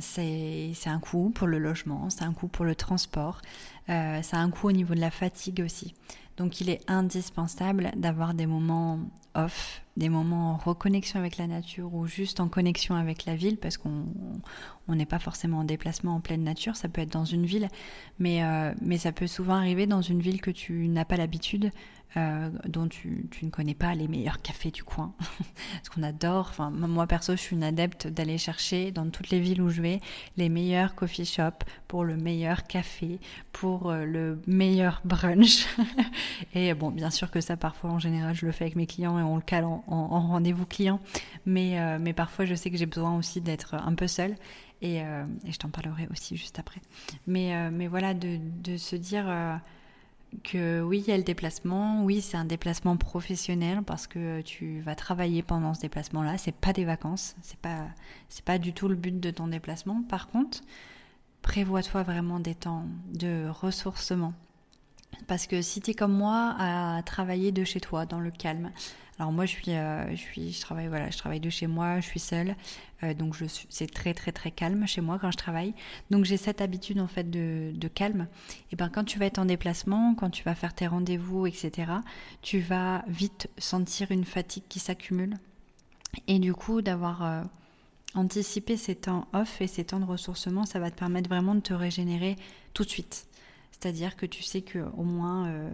c'est 0.00 0.73
un 0.87 1.00
coût 1.00 1.31
pour 1.31 1.49
le 1.49 1.59
logement, 1.59 2.09
c'est 2.11 2.23
un 2.23 2.33
coût 2.33 2.49
pour 2.49 2.65
le 2.65 2.75
transport, 2.76 3.43
c'est 3.87 4.35
un 4.35 4.50
coût 4.50 4.69
au 4.69 4.73
niveau 4.73 4.95
de 4.95 5.00
la 5.00 5.11
fatigue 5.11 5.62
aussi. 5.65 5.95
Donc 6.41 6.62
il 6.62 6.71
est 6.71 6.81
indispensable 6.88 7.91
d'avoir 7.97 8.33
des 8.33 8.47
moments 8.47 8.99
off, 9.35 9.83
des 9.99 10.09
moments 10.09 10.53
en 10.53 10.57
reconnexion 10.57 11.19
avec 11.21 11.37
la 11.37 11.47
nature 11.47 11.93
ou 11.95 12.07
juste 12.07 12.41
en 12.41 12.49
connexion 12.49 12.95
avec 12.95 13.26
la 13.26 13.37
ville 13.37 13.59
parce 13.59 13.76
qu'on 13.76 14.07
n'est 14.95 15.07
pas 15.07 15.19
forcément 15.19 15.59
en 15.59 15.65
déplacement 15.65 16.17
en 16.17 16.21
pleine 16.21 16.43
nature, 16.43 16.77
ça 16.77 16.89
peut 16.89 17.01
être 17.01 17.13
dans 17.13 17.25
une 17.25 17.47
ville, 17.47 17.69
mais, 18.19 18.45
euh, 18.45 18.73
mais 18.81 18.99
ça 18.99 19.13
peut 19.13 19.27
souvent 19.27 19.55
arriver 19.55 19.87
dans 19.87 20.03
une 20.03 20.21
ville 20.21 20.41
que 20.41 20.51
tu 20.51 20.89
n'as 20.89 21.05
pas 21.05 21.17
l'habitude, 21.17 21.71
euh, 22.17 22.51
dont 22.67 22.89
tu, 22.89 23.29
tu, 23.31 23.45
ne 23.45 23.51
connais 23.51 23.75
pas 23.75 23.95
les 23.95 24.09
meilleurs 24.09 24.43
cafés 24.43 24.73
du 24.73 24.83
coin. 24.83 25.15
Ce 25.85 25.91
qu'on 25.91 26.03
adore, 26.03 26.49
enfin, 26.51 26.71
moi 26.71 27.07
perso, 27.07 27.33
je 27.33 27.41
suis 27.41 27.55
une 27.55 27.63
adepte 27.63 28.09
d'aller 28.09 28.37
chercher 28.37 28.91
dans 28.91 29.09
toutes 29.11 29.31
les 29.31 29.39
villes 29.39 29.63
où 29.63 29.69
je 29.69 29.81
vais 29.81 30.01
les 30.37 30.49
meilleurs 30.49 30.97
coffee 30.97 31.25
shops 31.25 31.65
pour 31.87 32.03
le 32.05 32.17
meilleur 32.17 32.65
café, 32.65 33.21
pour 33.53 33.91
euh, 33.91 34.05
le 34.05 34.43
meilleur 34.49 35.03
brunch. 35.05 35.67
et 36.55 36.75
bon, 36.75 36.91
bien 36.91 37.11
sûr 37.11 37.31
que 37.31 37.41
ça, 37.41 37.57
parfois, 37.57 37.91
en 37.91 38.01
général, 38.01 38.35
je 38.35 38.45
le 38.45 38.51
fais 38.51 38.65
avec 38.65 38.75
mes 38.75 38.87
clients 38.87 39.17
et 39.19 39.23
on 39.23 39.37
le 39.37 39.43
cale 39.43 39.65
en, 39.65 39.85
en, 39.87 40.27
rendez-vous 40.27 40.67
client. 40.67 40.99
Mais, 41.47 41.99
mais 42.01 42.13
parfois, 42.13 42.45
je 42.45 42.55
sais 42.55 42.71
que 42.71 42.77
j'ai 42.77 42.87
besoin 42.87 43.17
aussi 43.17 43.41
d'être 43.41 43.75
un 43.75 43.95
peu 43.95 44.07
seule. 44.07 44.35
Et, 44.83 44.97
et 44.97 45.53
je 45.53 45.59
t'en 45.59 45.69
parlerai 45.69 46.09
aussi 46.11 46.37
juste 46.37 46.59
après. 46.59 46.81
Mais, 47.27 47.71
mais 47.71 47.87
voilà, 47.87 48.15
de, 48.15 48.39
de 48.63 48.77
se 48.79 48.97
dire 48.97 49.27
que 50.45 50.83
oui, 50.83 51.03
il 51.07 51.11
y 51.11 51.13
a 51.13 51.17
le 51.17 51.23
déplacement, 51.23 52.05
oui, 52.05 52.21
c'est 52.21 52.37
un 52.37 52.45
déplacement 52.45 52.97
professionnel 52.97 53.83
parce 53.83 54.07
que 54.07 54.41
tu 54.43 54.81
vas 54.81 54.95
travailler 54.95 55.43
pendant 55.43 55.75
ce 55.75 55.81
déplacement-là, 55.81 56.39
c'est 56.39 56.55
pas 56.55 56.73
des 56.73 56.85
vacances, 56.85 57.37
c'est 57.43 57.59
pas 57.59 57.89
c'est 58.29 58.45
pas 58.45 58.59
du 58.59 58.73
tout 58.73 58.89
le 58.89 58.95
but 58.95 59.19
de 59.19 59.31
ton 59.31 59.49
déplacement. 59.49 60.03
Par 60.09 60.29
contre, 60.29 60.61
prévois-toi 61.43 62.03
vraiment 62.03 62.41
des 62.41 62.55
temps 62.55 62.85
de 63.13 63.49
ressourcement. 63.49 64.35
Parce 65.31 65.47
que 65.47 65.63
si 65.63 65.81
tu 65.81 65.93
es 65.93 65.95
comme 65.95 66.13
moi 66.13 66.57
à 66.59 67.05
travailler 67.05 67.53
de 67.53 67.63
chez 67.63 67.79
toi, 67.79 68.05
dans 68.05 68.19
le 68.19 68.33
calme, 68.33 68.73
alors 69.17 69.31
moi 69.31 69.47
je 69.47 69.53
suis, 69.53 69.71
euh, 69.71 70.11
je 70.11 70.17
suis, 70.17 70.51
je 70.51 70.61
travaille, 70.61 70.89
voilà, 70.89 71.09
je 71.09 71.19
travaille 71.19 71.39
de 71.39 71.51
chez 71.51 71.69
moi, 71.69 72.01
je 72.01 72.07
suis 72.07 72.19
seule, 72.19 72.57
euh, 73.05 73.15
donc 73.15 73.37
je 73.37 73.45
c'est 73.69 73.87
très 73.87 74.13
très 74.13 74.33
très 74.33 74.51
calme 74.51 74.89
chez 74.89 75.01
moi 75.01 75.21
quand 75.21 75.31
je 75.31 75.37
travaille. 75.37 75.73
Donc 76.11 76.25
j'ai 76.25 76.37
cette 76.37 76.61
habitude 76.61 76.99
en 76.99 77.07
fait 77.07 77.31
de, 77.31 77.89
calme. 77.95 78.27
Et 78.73 78.77
ben 78.77 78.89
quand 78.89 79.05
tu 79.05 79.21
vas 79.21 79.27
être 79.27 79.39
en 79.39 79.45
déplacement, 79.45 80.17
quand 80.17 80.31
tu 80.31 80.43
vas 80.43 80.57
faire 80.57 80.75
tes 80.75 80.89
rendez-vous, 80.89 81.47
etc., 81.47 81.93
tu 82.43 82.59
vas 82.59 83.05
vite 83.07 83.49
sentir 83.57 84.11
une 84.11 84.25
fatigue 84.25 84.65
qui 84.69 84.81
s'accumule. 84.81 85.37
Et 86.27 86.41
du 86.41 86.55
coup 86.55 86.83
d'avoir 86.83 87.23
euh, 87.23 87.43
anticipé 88.17 88.77
ces 88.77 88.97
temps 88.97 89.29
off 89.33 89.61
et 89.61 89.69
ces 89.69 89.85
temps 89.85 90.01
de 90.01 90.07
ressourcement, 90.07 90.67
ça 90.67 90.81
va 90.81 90.91
te 90.91 90.99
permettre 90.99 91.29
vraiment 91.29 91.55
de 91.55 91.61
te 91.61 91.73
régénérer 91.73 92.35
tout 92.75 92.83
de 92.83 92.91
suite. 92.91 93.29
C'est-à-dire 93.81 94.15
que 94.15 94.27
tu 94.27 94.43
sais 94.43 94.61
qu'au 94.61 95.05
moins, 95.05 95.47
euh, 95.49 95.71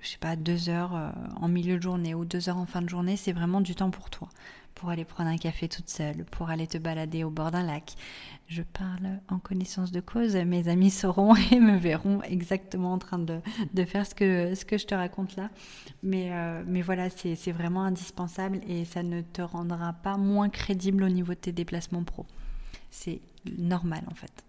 je 0.00 0.08
sais 0.08 0.18
pas, 0.18 0.36
deux 0.36 0.70
heures 0.70 0.96
euh, 0.96 1.10
en 1.36 1.48
milieu 1.48 1.76
de 1.76 1.82
journée 1.82 2.14
ou 2.14 2.24
deux 2.24 2.48
heures 2.48 2.56
en 2.56 2.64
fin 2.64 2.80
de 2.80 2.88
journée, 2.88 3.18
c'est 3.18 3.32
vraiment 3.32 3.60
du 3.60 3.74
temps 3.74 3.90
pour 3.90 4.08
toi. 4.08 4.30
Pour 4.74 4.88
aller 4.88 5.04
prendre 5.04 5.28
un 5.28 5.36
café 5.36 5.68
toute 5.68 5.90
seule, 5.90 6.24
pour 6.24 6.48
aller 6.48 6.66
te 6.66 6.78
balader 6.78 7.24
au 7.24 7.30
bord 7.30 7.50
d'un 7.50 7.62
lac. 7.62 7.92
Je 8.48 8.62
parle 8.62 9.20
en 9.28 9.38
connaissance 9.38 9.92
de 9.92 10.00
cause, 10.00 10.34
mes 10.34 10.68
amis 10.68 10.90
sauront 10.90 11.34
et 11.50 11.60
me 11.60 11.76
verront 11.76 12.22
exactement 12.22 12.94
en 12.94 12.98
train 12.98 13.18
de, 13.18 13.38
de 13.74 13.84
faire 13.84 14.06
ce 14.06 14.14
que, 14.14 14.54
ce 14.54 14.64
que 14.64 14.78
je 14.78 14.86
te 14.86 14.94
raconte 14.94 15.36
là. 15.36 15.50
Mais, 16.02 16.32
euh, 16.32 16.64
mais 16.66 16.80
voilà, 16.80 17.10
c'est 17.10 17.52
vraiment 17.52 17.84
indispensable 17.84 18.60
et 18.66 18.86
ça 18.86 19.02
ne 19.02 19.20
te 19.20 19.42
rendra 19.42 19.92
pas 19.92 20.16
moins 20.16 20.48
crédible 20.48 21.04
au 21.04 21.10
niveau 21.10 21.34
de 21.34 21.38
tes 21.38 21.52
déplacements 21.52 22.02
pro. 22.02 22.24
C'est 22.90 23.20
normal 23.58 24.04
en 24.10 24.14
fait. 24.14 24.42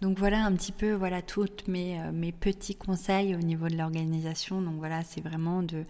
Donc 0.00 0.18
voilà 0.18 0.44
un 0.44 0.54
petit 0.54 0.72
peu 0.72 0.92
voilà 0.92 1.22
tous 1.22 1.48
mes, 1.66 2.00
euh, 2.00 2.12
mes 2.12 2.30
petits 2.30 2.76
conseils 2.76 3.34
au 3.34 3.38
niveau 3.38 3.68
de 3.68 3.76
l'organisation. 3.76 4.62
Donc 4.62 4.76
voilà, 4.76 5.02
c'est 5.02 5.20
vraiment 5.20 5.62
de, 5.62 5.84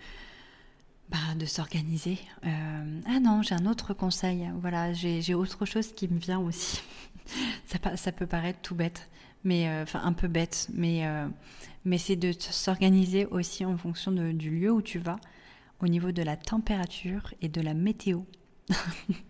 bah, 1.10 1.18
s'organiser. 1.46 2.18
Euh, 2.46 3.00
ah 3.06 3.20
non, 3.20 3.42
j'ai 3.42 3.54
un 3.54 3.66
autre 3.66 3.92
conseil. 3.92 4.48
Voilà, 4.60 4.92
j'ai 4.92 5.34
autre 5.34 5.66
chose 5.66 5.92
qui 5.92 6.08
me 6.08 6.18
vient 6.18 6.40
aussi. 6.40 6.80
ça, 7.96 8.12
peut 8.12 8.26
paraître 8.26 8.60
tout 8.62 8.74
bête, 8.74 9.10
mais 9.44 9.68
euh, 9.68 9.82
enfin 9.82 10.00
un 10.02 10.14
peu 10.14 10.28
bête, 10.28 10.68
mais, 10.72 11.04
mais 11.84 11.98
c'est 11.98 12.16
de 12.16 12.32
s'organiser 12.32 13.26
aussi 13.26 13.66
en 13.66 13.76
fonction 13.76 14.10
du 14.10 14.50
lieu 14.50 14.72
où 14.72 14.80
tu 14.80 14.98
vas, 14.98 15.18
au 15.82 15.88
niveau 15.88 16.12
de 16.12 16.22
la 16.22 16.36
température 16.36 17.34
et 17.42 17.48
de 17.48 17.60
la 17.60 17.74
météo. 17.74 18.22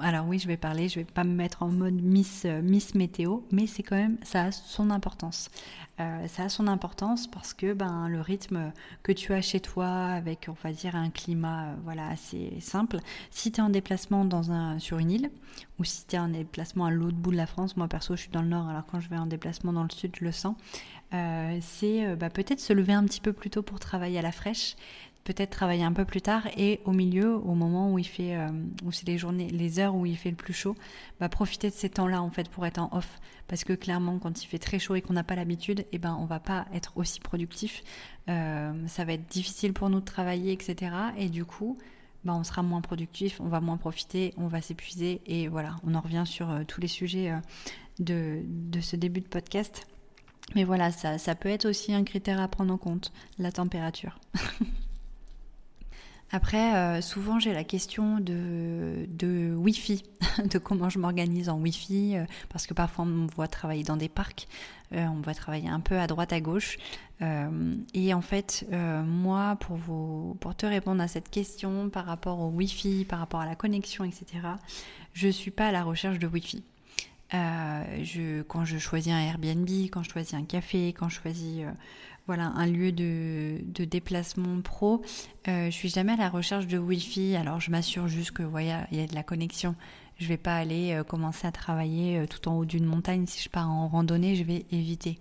alors 0.00 0.26
oui, 0.26 0.38
je 0.38 0.48
vais 0.48 0.56
parler, 0.56 0.88
je 0.88 0.96
vais 0.96 1.04
pas 1.04 1.24
me 1.24 1.34
mettre 1.34 1.62
en 1.62 1.68
mode 1.68 1.94
Miss, 1.94 2.42
euh, 2.44 2.62
Miss 2.62 2.94
Météo, 2.94 3.40
mais 3.52 3.66
c'est 3.66 3.82
quand 3.82 3.96
même, 3.96 4.18
ça 4.22 4.44
a 4.44 4.52
son 4.52 4.90
importance. 4.90 5.50
Euh, 6.00 6.26
ça 6.28 6.44
a 6.44 6.48
son 6.48 6.66
importance 6.66 7.26
parce 7.26 7.52
que 7.52 7.74
ben, 7.74 8.08
le 8.08 8.20
rythme 8.20 8.72
que 9.02 9.12
tu 9.12 9.34
as 9.34 9.42
chez 9.42 9.60
toi 9.60 9.88
avec, 9.88 10.46
on 10.48 10.56
va 10.64 10.72
dire, 10.72 10.96
un 10.96 11.10
climat 11.10 11.66
euh, 11.66 11.74
voilà, 11.84 12.08
assez 12.08 12.58
simple, 12.60 12.98
si 13.30 13.52
tu 13.52 13.60
es 13.60 13.62
en 13.62 13.68
déplacement 13.68 14.28
sur 14.78 14.98
une 14.98 15.10
île 15.10 15.30
ou 15.78 15.84
si 15.84 16.06
tu 16.06 16.16
es 16.16 16.18
en 16.18 16.28
déplacement 16.28 16.86
à 16.86 16.90
l'autre 16.90 17.16
bout 17.16 17.30
de 17.30 17.36
la 17.36 17.46
France, 17.46 17.76
moi 17.76 17.86
perso 17.86 18.16
je 18.16 18.22
suis 18.22 18.30
dans 18.30 18.42
le 18.42 18.48
nord, 18.48 18.68
alors 18.68 18.84
quand 18.90 19.00
je 19.00 19.08
vais 19.10 19.18
en 19.18 19.26
déplacement 19.26 19.72
dans 19.72 19.82
le 19.82 19.90
sud, 19.90 20.16
je 20.18 20.24
le 20.24 20.32
sens, 20.32 20.56
c'est 21.12 22.16
bah, 22.16 22.30
peut-être 22.30 22.60
se 22.60 22.72
lever 22.72 22.92
un 22.92 23.04
petit 23.04 23.20
peu 23.20 23.32
plus 23.32 23.50
tôt 23.50 23.62
pour 23.62 23.80
travailler 23.80 24.18
à 24.18 24.22
la 24.22 24.32
fraîche, 24.32 24.76
peut-être 25.24 25.50
travailler 25.50 25.84
un 25.84 25.92
peu 25.92 26.04
plus 26.04 26.22
tard 26.22 26.46
et 26.56 26.80
au 26.84 26.92
milieu, 26.92 27.36
au 27.36 27.54
moment 27.54 27.92
où 27.92 27.98
il 27.98 28.06
fait, 28.06 28.36
euh, 28.36 28.48
où 28.84 28.92
c'est 28.92 29.06
les 29.06 29.18
journées, 29.18 29.48
les 29.50 29.78
heures 29.78 29.94
où 29.94 30.06
il 30.06 30.16
fait 30.16 30.30
le 30.30 30.36
plus 30.36 30.52
chaud, 30.52 30.76
bah 31.20 31.28
profiter 31.28 31.68
de 31.68 31.74
ces 31.74 31.90
temps-là 31.90 32.22
en 32.22 32.30
fait 32.30 32.48
pour 32.48 32.64
être 32.66 32.78
en 32.78 32.88
off, 32.92 33.20
parce 33.46 33.64
que 33.64 33.72
clairement 33.72 34.18
quand 34.18 34.42
il 34.42 34.46
fait 34.46 34.58
très 34.58 34.78
chaud 34.78 34.94
et 34.94 35.02
qu'on 35.02 35.12
n'a 35.12 35.24
pas 35.24 35.34
l'habitude, 35.34 35.80
et 35.80 35.86
eh 35.92 35.98
ben 35.98 36.16
on 36.18 36.24
va 36.24 36.40
pas 36.40 36.66
être 36.72 36.92
aussi 36.96 37.20
productif, 37.20 37.82
euh, 38.28 38.72
ça 38.86 39.04
va 39.04 39.12
être 39.12 39.26
difficile 39.28 39.72
pour 39.72 39.90
nous 39.90 40.00
de 40.00 40.04
travailler, 40.04 40.52
etc. 40.52 40.92
Et 41.18 41.28
du 41.28 41.44
coup, 41.44 41.76
bah 42.24 42.34
on 42.34 42.44
sera 42.44 42.62
moins 42.62 42.80
productif, 42.80 43.40
on 43.40 43.48
va 43.48 43.60
moins 43.60 43.76
profiter, 43.76 44.32
on 44.36 44.46
va 44.46 44.62
s'épuiser 44.62 45.20
et 45.26 45.48
voilà, 45.48 45.76
on 45.84 45.94
en 45.94 46.00
revient 46.00 46.24
sur 46.26 46.50
euh, 46.50 46.64
tous 46.66 46.80
les 46.80 46.88
sujets 46.88 47.32
de, 47.98 48.40
de 48.46 48.80
ce 48.80 48.96
début 48.96 49.20
de 49.20 49.28
podcast. 49.28 49.86
Mais 50.54 50.64
voilà, 50.64 50.90
ça, 50.90 51.18
ça 51.18 51.34
peut 51.34 51.50
être 51.50 51.66
aussi 51.66 51.92
un 51.94 52.02
critère 52.02 52.40
à 52.40 52.48
prendre 52.48 52.72
en 52.74 52.78
compte, 52.78 53.12
la 53.38 53.52
température. 53.52 54.18
Après, 56.32 56.76
euh, 56.76 57.00
souvent 57.00 57.40
j'ai 57.40 57.52
la 57.52 57.64
question 57.64 58.20
de, 58.20 59.54
Wi-Fi, 59.56 60.04
de 60.44 60.58
comment 60.58 60.88
je 60.88 61.00
m'organise 61.00 61.48
en 61.48 61.58
Wi-Fi, 61.58 62.16
euh, 62.16 62.24
parce 62.48 62.66
que 62.66 62.74
parfois 62.74 63.04
on 63.04 63.08
me 63.08 63.28
voit 63.28 63.48
travailler 63.48 63.82
dans 63.82 63.96
des 63.96 64.08
parcs, 64.08 64.46
euh, 64.92 65.04
on 65.06 65.16
me 65.16 65.22
voit 65.22 65.34
travailler 65.34 65.68
un 65.68 65.80
peu 65.80 65.98
à 65.98 66.06
droite 66.06 66.32
à 66.32 66.40
gauche. 66.40 66.78
et 67.92 68.14
en 68.14 68.22
fait, 68.22 68.66
moi, 69.04 69.56
pour, 69.60 69.76
vous, 69.76 70.38
pour 70.40 70.54
te 70.54 70.64
répondre 70.64 71.02
à 71.02 71.08
cette 71.08 71.28
question 71.28 71.90
par 71.90 72.06
rapport 72.06 72.40
au 72.40 72.48
Wi-Fi, 72.48 73.04
par 73.04 73.18
rapport 73.18 73.40
à 73.40 73.46
la 73.46 73.56
connexion, 73.56 74.04
etc., 74.04 74.24
je 75.12 75.26
ne 75.26 75.32
suis 75.32 75.50
pas 75.50 75.66
à 75.66 75.72
la 75.72 75.82
recherche 75.82 76.18
de 76.18 76.26
Wi-Fi. 76.26 76.62
quand 77.30 78.64
je 78.64 78.78
choisis 78.78 79.12
un 79.12 79.20
Airbnb, 79.20 79.68
quand 79.90 80.02
je 80.02 80.10
choisis 80.10 80.32
un 80.32 80.44
café, 80.44 80.94
quand 80.94 81.10
je 81.10 81.20
choisis 81.20 81.62
voilà, 82.30 82.52
un 82.54 82.66
lieu 82.66 82.92
de, 82.92 83.58
déplacement 83.84 84.60
pro, 84.60 85.02
euh, 85.48 85.66
je 85.66 85.70
suis 85.72 85.88
jamais 85.88 86.12
à 86.12 86.16
la 86.16 86.28
recherche 86.28 86.68
de 86.68 86.78
Wi-Fi. 86.78 87.34
Alors 87.34 87.58
je 87.58 87.72
m'assure 87.72 88.06
juste 88.06 88.30
que 88.30 88.44
voilà, 88.44 88.86
il 88.92 89.00
y 89.00 89.02
a 89.02 89.06
de 89.08 89.16
la 89.16 89.24
connexion. 89.24 89.74
Je 90.16 90.28
vais 90.28 90.36
pas 90.36 90.54
aller 90.54 90.92
euh, 90.92 91.02
commencer 91.02 91.48
à 91.48 91.50
travailler 91.50 92.18
euh, 92.18 92.26
tout 92.28 92.46
en 92.48 92.56
haut 92.56 92.64
d'une 92.64 92.84
montagne. 92.84 93.26
Si 93.26 93.42
je 93.42 93.48
pars 93.48 93.68
en 93.68 93.88
randonnée, 93.88 94.36
je 94.36 94.44
vais 94.44 94.64
éviter. 94.70 95.18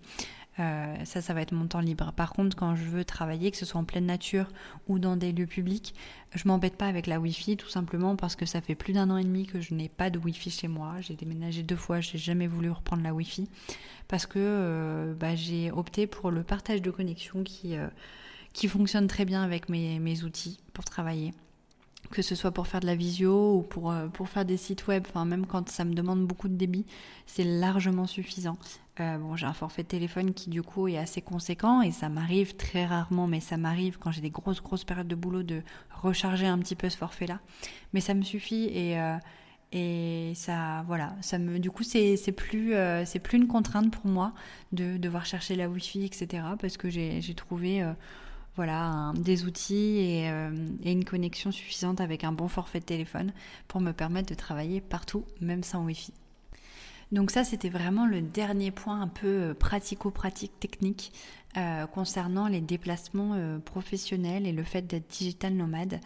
Euh, 0.59 0.95
ça, 1.05 1.21
ça 1.21 1.33
va 1.33 1.41
être 1.41 1.53
mon 1.53 1.67
temps 1.67 1.79
libre. 1.79 2.11
Par 2.13 2.33
contre, 2.33 2.55
quand 2.55 2.75
je 2.75 2.83
veux 2.83 3.05
travailler, 3.05 3.49
que 3.49 3.57
ce 3.57 3.65
soit 3.65 3.79
en 3.79 3.85
pleine 3.85 4.05
nature 4.05 4.47
ou 4.87 4.99
dans 4.99 5.15
des 5.15 5.31
lieux 5.31 5.45
publics, 5.45 5.95
je 6.35 6.47
m'embête 6.47 6.75
pas 6.75 6.87
avec 6.87 7.07
la 7.07 7.19
Wi-Fi, 7.19 7.55
tout 7.55 7.69
simplement 7.69 8.15
parce 8.15 8.35
que 8.35 8.45
ça 8.45 8.59
fait 8.59 8.75
plus 8.75 8.93
d'un 8.93 9.09
an 9.09 9.17
et 9.17 9.23
demi 9.23 9.45
que 9.45 9.61
je 9.61 9.73
n'ai 9.73 9.89
pas 9.89 10.09
de 10.09 10.19
Wi-Fi 10.19 10.49
chez 10.49 10.67
moi. 10.67 10.95
J'ai 10.99 11.15
déménagé 11.15 11.63
deux 11.63 11.77
fois, 11.77 12.01
j'ai 12.01 12.17
jamais 12.17 12.47
voulu 12.47 12.69
reprendre 12.69 13.03
la 13.03 13.13
Wi-Fi 13.13 13.47
parce 14.07 14.25
que 14.25 14.39
euh, 14.39 15.13
bah, 15.13 15.35
j'ai 15.35 15.71
opté 15.71 16.07
pour 16.07 16.29
le 16.29 16.43
partage 16.43 16.81
de 16.81 16.91
connexion 16.91 17.43
qui, 17.43 17.77
euh, 17.77 17.87
qui 18.51 18.67
fonctionne 18.67 19.07
très 19.07 19.23
bien 19.23 19.41
avec 19.41 19.69
mes, 19.69 20.23
outils 20.23 20.59
pour 20.73 20.83
travailler 20.83 21.33
que 22.11 22.21
ce 22.23 22.33
soit 22.33 22.51
pour 22.51 22.65
faire 22.65 22.79
de 22.79 22.87
la 22.87 22.95
visio 22.95 23.57
ou 23.57 23.61
pour, 23.61 23.93
pour 24.13 24.29
faire 24.29 24.43
des 24.43 24.57
sites 24.57 24.87
web, 24.87 25.03
enfin 25.07 25.25
même 25.25 25.45
quand 25.45 25.69
ça 25.69 25.85
me 25.85 25.93
demande 25.93 26.25
beaucoup 26.25 26.47
de 26.47 26.55
débit, 26.55 26.85
c'est 27.27 27.43
largement 27.43 28.07
suffisant. 28.07 28.57
Euh, 28.99 29.17
bon, 29.17 29.35
j'ai 29.35 29.45
un 29.45 29.53
forfait 29.53 29.83
de 29.83 29.87
téléphone 29.87 30.33
qui 30.33 30.49
du 30.49 30.61
coup 30.61 30.87
est 30.87 30.97
assez 30.97 31.21
conséquent 31.21 31.81
et 31.81 31.91
ça 31.91 32.09
m'arrive 32.09 32.55
très 32.55 32.85
rarement, 32.85 33.27
mais 33.27 33.39
ça 33.39 33.57
m'arrive 33.57 33.97
quand 33.97 34.11
j'ai 34.11 34.21
des 34.21 34.29
grosses 34.29 34.61
grosses 34.61 34.83
périodes 34.83 35.07
de 35.07 35.15
boulot 35.15 35.43
de 35.43 35.61
recharger 35.91 36.47
un 36.47 36.57
petit 36.59 36.75
peu 36.75 36.89
ce 36.89 36.97
forfait-là. 36.97 37.39
Mais 37.93 38.01
ça 38.01 38.13
me 38.13 38.23
suffit 38.23 38.65
et 38.65 38.99
euh, 38.99 39.17
et 39.71 40.33
ça 40.35 40.83
voilà, 40.87 41.15
ça 41.21 41.37
me 41.37 41.59
du 41.59 41.69
coup 41.69 41.83
c'est 41.83 42.17
plus 42.35 42.73
euh, 42.73 43.05
plus 43.23 43.37
une 43.37 43.47
contrainte 43.47 43.91
pour 43.91 44.07
moi 44.07 44.33
de 44.71 44.97
devoir 44.97 45.25
chercher 45.27 45.55
la 45.55 45.69
wifi 45.69 46.03
etc 46.03 46.43
parce 46.59 46.75
que 46.75 46.89
j'ai 46.89 47.21
j'ai 47.21 47.35
trouvé 47.35 47.85
voilà, 48.55 49.13
des 49.15 49.45
outils 49.45 49.99
et, 49.99 50.25
et, 50.83 50.91
une 50.91 51.05
connexion 51.05 51.51
suffisante 51.51 52.01
avec 52.01 52.23
un 52.23 52.31
bon 52.31 52.47
forfait 52.47 52.79
de 52.79 52.85
téléphone 52.85 53.31
pour 53.67 53.79
me 53.79 53.93
permettre 53.93 54.27
de 54.29 54.35
travailler 54.35 54.81
partout, 54.81 55.25
même 55.39 55.63
sans 55.63 55.85
Wi-Fi. 55.85 56.13
Donc 57.11 57.31
ça, 57.31 57.43
c'était 57.43 57.69
vraiment 57.69 58.05
le 58.05 58.21
dernier 58.21 58.71
point 58.71 59.01
un 59.01 59.07
peu 59.07 59.27
euh, 59.27 59.53
pratico-pratique 59.53 60.59
technique 60.59 61.11
euh, 61.57 61.87
concernant 61.87 62.47
les 62.47 62.61
déplacements 62.61 63.33
euh, 63.33 63.57
professionnels 63.57 64.45
et 64.45 64.51
le 64.51 64.63
fait 64.63 64.83
d'être 64.83 65.09
digital 65.09 65.53
nomade. 65.53 65.99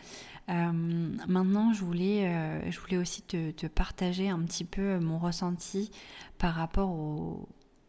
maintenant, 0.47 1.73
je 1.73 1.83
voulais, 1.83 2.69
je 2.69 2.79
voulais 2.79 2.97
aussi 2.97 3.21
te, 3.21 3.67
partager 3.67 4.29
un 4.29 4.39
petit 4.39 4.65
peu 4.65 4.99
mon 4.99 5.17
ressenti 5.17 5.89
par 6.37 6.53
rapport 6.53 6.93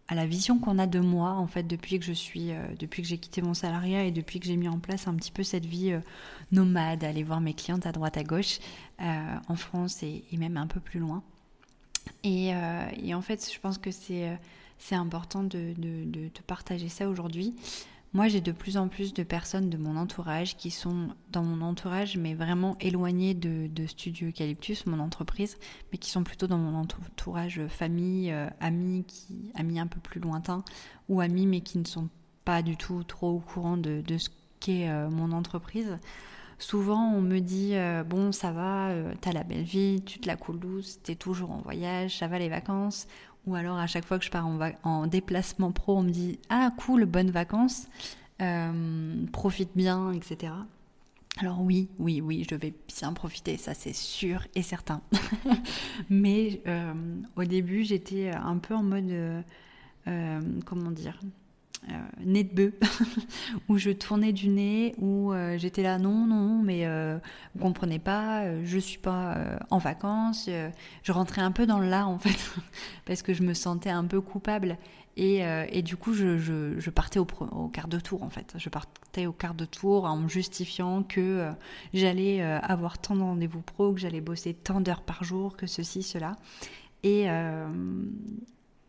à 0.07 0.15
la 0.15 0.27
vision 0.27 0.59
qu'on 0.61 0.79
a 0.79 0.87
de 0.87 1.01
moi 1.01 1.33
en 1.33 1.49
fait 1.49 1.65
depuis 1.65 1.99
que 1.99 2.05
je 2.05 2.13
suis 2.13 2.53
depuis 2.79 3.03
que 3.03 3.09
j'ai 3.09 3.19
quitté 3.19 3.43
mon 3.43 3.55
salariat 3.55 4.05
et 4.05 4.13
depuis 4.13 4.39
que 4.39 4.47
j'ai 4.47 4.57
mis 4.57 4.69
en 4.69 4.79
place 4.79 5.09
un 5.09 5.15
petit 5.15 5.33
peu 5.33 5.43
cette 5.43 5.67
vie 5.67 5.99
nomade 6.53 7.03
aller 7.03 7.25
voir 7.25 7.41
mes 7.41 7.55
clientes 7.55 7.87
à 7.87 7.93
droite 7.93 8.17
à 8.17 8.23
gauche 8.23 8.61
en 9.01 9.57
France 9.57 10.05
et, 10.05 10.23
même 10.39 10.57
un 10.57 10.69
peu 10.69 10.79
plus 10.79 11.01
loin 11.01 11.25
euh, 12.25 12.87
et, 13.03 13.15
en 13.15 13.23
fait, 13.23 13.51
je 13.53 13.59
pense 13.61 13.79
que 13.79 13.91
c'est 13.91 14.29
euh, 14.29 14.37
important 14.93 15.43
de, 15.43 15.75
te 16.33 16.43
partager 16.43 16.89
ça 16.89 17.09
aujourd'hui. 17.09 17.55
Moi, 18.13 18.29
j'ai 18.29 18.41
de 18.41 18.53
plus 18.53 18.77
en 18.77 18.87
plus 18.87 19.13
de 19.13 19.25
personnes 19.25 19.71
de 19.71 19.77
mon 19.77 19.97
entourage 19.97 20.57
qui 20.57 20.71
sont 20.71 21.09
dans 21.33 21.43
mon 21.43 21.67
entourage, 21.67 22.17
mais 22.17 22.35
vraiment 22.35 22.77
éloignées 22.81 23.35
de, 23.35 23.87
Studio 23.87 24.29
Eucalyptus, 24.29 24.87
mon 24.87 25.01
entreprise, 25.01 25.59
mais 25.91 25.99
qui 25.99 26.11
sont 26.11 26.23
plutôt 26.23 26.47
dans 26.47 26.59
mon 26.59 26.79
entourage 26.79 27.61
famille, 27.67 28.31
euh, 28.31 28.49
amis, 28.61 29.05
qui, 29.07 29.51
amis 29.57 29.81
un 29.81 29.89
peu 29.89 29.99
plus 29.99 30.21
lointains, 30.21 30.65
ou 31.09 31.21
amis, 31.21 31.47
mais 31.47 31.61
qui 31.61 31.79
ne 31.79 31.87
sont 31.87 32.09
pas 32.45 32.63
du 32.63 32.77
tout 32.77 33.03
trop 33.03 33.31
au 33.31 33.41
courant 33.41 33.77
de, 33.77 34.03
ce 34.17 34.29
qu'est 34.61 34.89
mon 35.11 35.33
entreprise. 35.33 35.99
Souvent, 36.59 37.13
on 37.13 37.21
me 37.21 37.41
dit 37.41 37.71
euh, 37.75 38.05
Bon, 38.05 38.33
ça 38.33 38.53
va, 38.53 38.89
euh, 38.89 39.15
t'as 39.21 39.33
la 39.33 39.43
belle 39.43 39.63
vie, 39.63 40.03
tu 40.05 40.19
te 40.19 40.27
la 40.27 40.37
coules 40.37 40.59
douce, 40.59 41.01
t'es 41.03 41.15
toujours 41.15 41.51
en 41.51 41.59
voyage, 41.59 42.19
ça 42.19 42.27
va 42.27 42.39
les 42.39 42.49
vacances. 42.49 43.07
Ou 43.47 43.55
alors, 43.55 43.77
à 43.77 43.87
chaque 43.87 44.07
fois 44.07 44.19
que 44.19 44.25
je 44.25 44.31
pars 44.31 44.47
en, 44.85 45.07
déplacement 45.07 45.73
pro, 45.73 45.99
on 45.99 46.03
me 46.03 46.11
dit 46.11 46.39
Ah, 46.49 46.73
cool, 46.77 47.05
bonnes 47.05 47.31
vacances. 47.31 47.89
profite 49.33 49.71
bien, 49.75 50.13
etc. 50.13 50.53
Alors 51.39 51.61
oui, 51.61 51.89
oui, 51.99 52.21
oui, 52.21 52.47
je 52.49 52.55
vais 52.55 52.73
bien 52.97 53.13
profiter, 53.13 53.57
ça 53.57 53.75
c'est 53.75 53.93
sûr 53.93 54.47
et 54.55 54.63
certain. 54.63 55.03
Mais 56.11 56.63
au 57.37 57.45
début, 57.45 57.85
j'étais 57.85 58.31
un 58.31 58.57
peu 58.59 58.75
en 58.75 58.83
mode, 58.83 59.45
comment 60.65 60.91
dire, 60.91 61.21
euh, 61.23 61.29
nez 62.25 62.45
de 62.45 62.55
bœuf, 62.55 63.03
où 63.69 63.79
je 63.79 63.91
tournais 63.91 64.33
du 64.33 64.49
nez, 64.49 64.95
où 64.99 65.33
euh, 65.33 65.59
j'étais 65.59 65.83
là, 65.83 65.99
non, 65.99 66.27
non, 66.27 66.63
mais 66.63 66.87
euh, 66.87 67.19
vous 67.55 67.63
comprenez 67.63 67.99
pas, 67.99 68.63
je 68.63 68.79
suis 68.79 68.99
pas 68.99 69.59
en 69.71 69.79
vacances. 69.79 70.49
je 71.03 71.13
rentrais 71.13 71.43
un 71.43 71.53
peu 71.53 71.67
dans 71.67 71.79
le 71.79 71.89
là, 71.89 72.07
en 72.07 72.19
fait, 72.19 72.39
parce 73.05 73.23
que 73.23 73.35
je 73.35 73.43
me 73.43 73.55
sentais 73.55 73.91
un 73.91 74.05
peu 74.05 74.21
coupable. 74.21 74.79
Et, 75.17 75.83
du 75.83 75.97
coup, 75.97 76.13
je, 76.13 76.91
partais 76.91 77.21
au, 77.21 77.27
au, 77.53 77.69
quart 77.69 77.87
de 77.87 78.01
tour, 78.01 78.23
en 78.25 78.31
fait. 78.31 78.55
Je 78.57 78.69
partais 78.69 79.27
au 79.27 79.33
quart 79.33 79.55
de 79.55 79.65
tour 79.65 80.07
en 80.07 80.17
me 80.17 80.29
justifiant 80.29 81.05
que 81.05 81.49
j'allais 81.93 82.43
avoir 82.43 82.99
tant 82.99 83.15
de 83.15 83.21
rendez-vous 83.21 83.61
pro, 83.61 83.93
que 83.93 84.01
j'allais 84.01 84.21
bosser 84.21 84.55
tant 84.55 84.81
d'heures 84.81 85.03
par 85.03 85.23
jour, 85.23 85.57
que 85.57 85.67
ceci, 85.67 86.03
cela. 86.03 86.33
Et, 87.05 87.27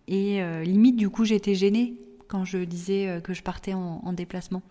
et 0.07 0.63
limite, 0.63 0.95
du 0.95 1.09
coup, 1.09 1.25
j'étais 1.25 1.53
gênée 1.53 1.93
quand 2.27 2.45
je 2.45 2.59
disais 2.59 3.07
euh, 3.07 3.19
que 3.19 3.33
je 3.33 3.43
partais 3.43 3.73
en, 3.73 4.13
déplacement. 4.13 4.61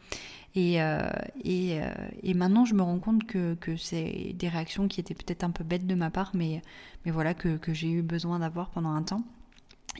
Et, 0.54 0.80
euh, 0.80 1.00
euh, 1.46 1.94
et, 2.22 2.34
maintenant, 2.34 2.64
je 2.64 2.74
me 2.74 2.82
rends 2.82 2.98
compte 2.98 3.24
que, 3.24 3.54
que 3.54 3.76
c'est 3.76 4.32
des 4.34 4.48
réactions 4.48 4.88
qui 4.88 5.00
étaient 5.00 5.14
peut-être 5.14 5.44
un 5.44 5.50
peu 5.50 5.64
bêtes 5.64 5.86
de 5.86 5.94
ma 5.94 6.10
part, 6.10 6.30
mais, 6.34 6.62
mais 7.04 7.10
voilà, 7.10 7.34
que, 7.34 7.56
que 7.56 7.74
j'ai 7.74 7.90
eu 7.90 8.02
besoin 8.02 8.38
d'avoir 8.38 8.70
pendant 8.70 8.90
un 8.90 9.02
temps. 9.02 9.24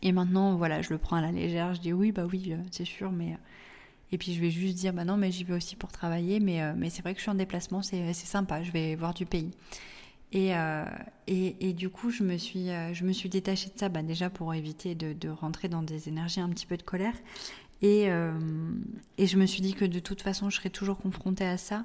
Et 0.03 0.13
maintenant, 0.13 0.57
voilà, 0.57 0.83
je 0.83 0.91
le 0.91 0.99
prends 0.99 1.17
à 1.17 1.21
la 1.21 1.33
légère, 1.33 1.75
je 1.75 1.81
dis 1.81 1.93
oui, 1.93 2.13
bah 2.13 2.27
oui, 2.31 2.55
c'est 2.71 2.85
sûr, 2.85 3.13
mais... 3.13 3.37
Et 4.13 4.19
puis 4.19 4.33
je 4.33 4.41
vais 4.41 4.51
juste 4.51 4.77
dire, 4.77 4.93
bah 4.93 5.05
non, 5.05 5.17
mais 5.17 5.33
j'y 5.33 5.43
vais 5.43 5.55
aussi 5.55 5.75
pour 5.75 5.91
travailler, 5.91 6.39
mais, 6.39 6.61
mais 6.75 6.89
c'est 6.89 7.03
vrai 7.03 7.15
que 7.15 7.19
je 7.19 7.23
suis 7.23 7.31
en 7.31 7.35
déplacement, 7.35 7.83
c'est 7.83 8.13
sympa, 8.13 8.63
je 8.63 8.71
vais 8.71 8.95
voir 8.95 9.13
du 9.13 9.27
pays. 9.27 9.51
Euh, 10.35 10.85
et, 11.27 11.73
du 11.73 11.89
coup, 11.89 12.11
je 12.11 12.23
me 12.23 12.37
suis, 12.37 12.71
euh, 12.71 12.93
je 12.93 13.29
détachée 13.29 13.71
de 13.71 13.79
ça, 13.79 13.89
bah, 13.89 14.03
déjà 14.03 14.31
pour 14.31 14.53
éviter 14.55 14.95
de, 14.95 15.13
de, 15.13 15.29
rentrer 15.29 15.69
dans 15.69 15.83
des 15.83 16.09
énergies 16.09 16.41
un 16.41 16.49
petit 16.49 16.67
peu 16.67 16.77
de 16.77 16.83
colère. 16.83 17.15
Et, 17.83 18.11
euh, 18.11 18.33
et, 19.19 19.27
je 19.27 19.37
me 19.37 19.47
suis 19.47 19.61
dit 19.61 19.75
que 19.75 19.85
de 19.85 19.99
toute 20.01 20.23
façon, 20.23 20.51
je 20.51 20.57
serais 20.57 20.71
toujours 20.71 20.99
confrontée 20.99 21.47
à 21.47 21.57
ça 21.57 21.85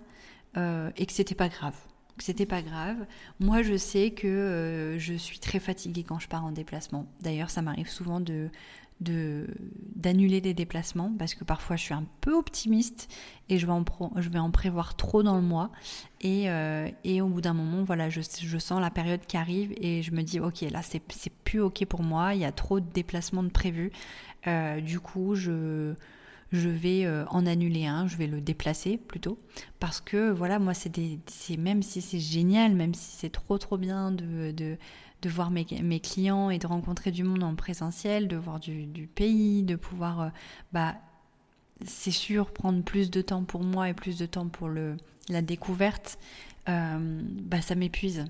et 0.55 1.05
que 1.05 1.13
c'était 1.13 1.35
pas 1.35 1.47
grave. 1.47 1.75
C'était 2.21 2.45
pas 2.45 2.61
grave. 2.61 2.97
Moi, 3.39 3.61
je 3.61 3.77
sais 3.77 4.11
que 4.11 4.95
je 4.97 5.13
suis 5.13 5.39
très 5.39 5.59
fatiguée 5.59 6.03
quand 6.03 6.19
je 6.19 6.27
pars 6.27 6.45
en 6.45 6.51
déplacement. 6.51 7.07
D'ailleurs, 7.21 7.49
ça 7.49 7.61
m'arrive 7.61 7.89
souvent 7.89 8.19
de, 8.19 8.49
d'annuler 8.99 10.41
des 10.41 10.53
déplacements 10.53 11.13
parce 11.17 11.33
que 11.33 11.45
parfois 11.45 11.77
je 11.77 11.83
suis 11.83 11.93
un 11.93 12.03
peu 12.19 12.33
optimiste 12.33 13.07
et 13.47 13.57
je 13.57 13.65
vais 13.65 13.71
en, 14.39 14.51
prévoir 14.51 14.95
trop 14.97 15.23
dans 15.23 15.37
le 15.37 15.41
mois 15.41 15.71
et, 16.19 16.49
euh, 16.49 16.89
et 17.05 17.21
au 17.21 17.27
bout 17.27 17.39
d'un 17.39 17.53
moment 17.53 17.83
voilà 17.83 18.09
je, 18.09 18.19
sens 18.19 18.81
la 18.81 18.89
période 18.89 19.21
qui 19.25 19.37
arrive 19.37 19.73
et 19.77 20.01
je 20.01 20.11
me 20.11 20.21
dis 20.21 20.41
ok 20.41 20.61
là 20.69 20.81
c'est, 20.81 21.01
c'est 21.13 21.31
plus 21.31 21.61
ok 21.61 21.85
pour 21.85 22.03
moi 22.03 22.33
il 22.33 22.41
y 22.41 22.45
a 22.45 22.51
trop 22.51 22.81
de 22.81 22.91
déplacements 22.93 23.43
de 23.43 23.49
prévus 23.49 23.91
euh, 24.47 24.81
du 24.81 24.99
coup 24.99 25.33
je 25.33 25.93
je 26.51 26.69
vais 26.69 27.05
euh, 27.05 27.25
en 27.27 27.45
annuler 27.45 27.85
un, 27.85 28.07
je 28.07 28.17
vais 28.17 28.27
le 28.27 28.41
déplacer 28.41 28.97
plutôt, 28.97 29.37
parce 29.79 30.01
que 30.01 30.31
voilà, 30.31 30.59
moi 30.59 30.73
c'est 30.73 30.91
même 31.57 31.83
si 31.83 32.01
c'est 32.01 32.19
génial, 32.19 32.73
même 32.73 32.93
si 32.93 33.17
c'est 33.17 33.29
trop 33.29 33.57
trop 33.57 33.77
bien 33.77 34.11
de, 34.11 34.77
voir 35.25 35.51
mes, 35.51 35.65
clients 35.99 36.49
et 36.49 36.57
de 36.57 36.67
rencontrer 36.67 37.11
du 37.11 37.23
monde 37.23 37.43
en 37.43 37.55
présentiel, 37.55 38.27
de 38.27 38.35
voir 38.35 38.59
du, 38.59 39.09
pays, 39.13 39.63
de 39.63 39.75
pouvoir, 39.75 40.21
euh, 40.21 40.29
bah, 40.73 40.95
c'est 41.85 42.11
sûr, 42.11 42.51
prendre 42.51 42.83
plus 42.83 43.11
de 43.11 43.21
temps 43.21 43.43
pour 43.43 43.63
moi 43.63 43.89
et 43.89 43.93
plus 43.93 44.17
de 44.17 44.25
temps 44.25 44.47
pour 44.47 44.69
le, 44.69 44.97
la 45.29 45.41
découverte, 45.41 46.17
euh, 46.67 47.21
bah, 47.43 47.61
ça 47.61 47.75
m'épuise. 47.75 48.25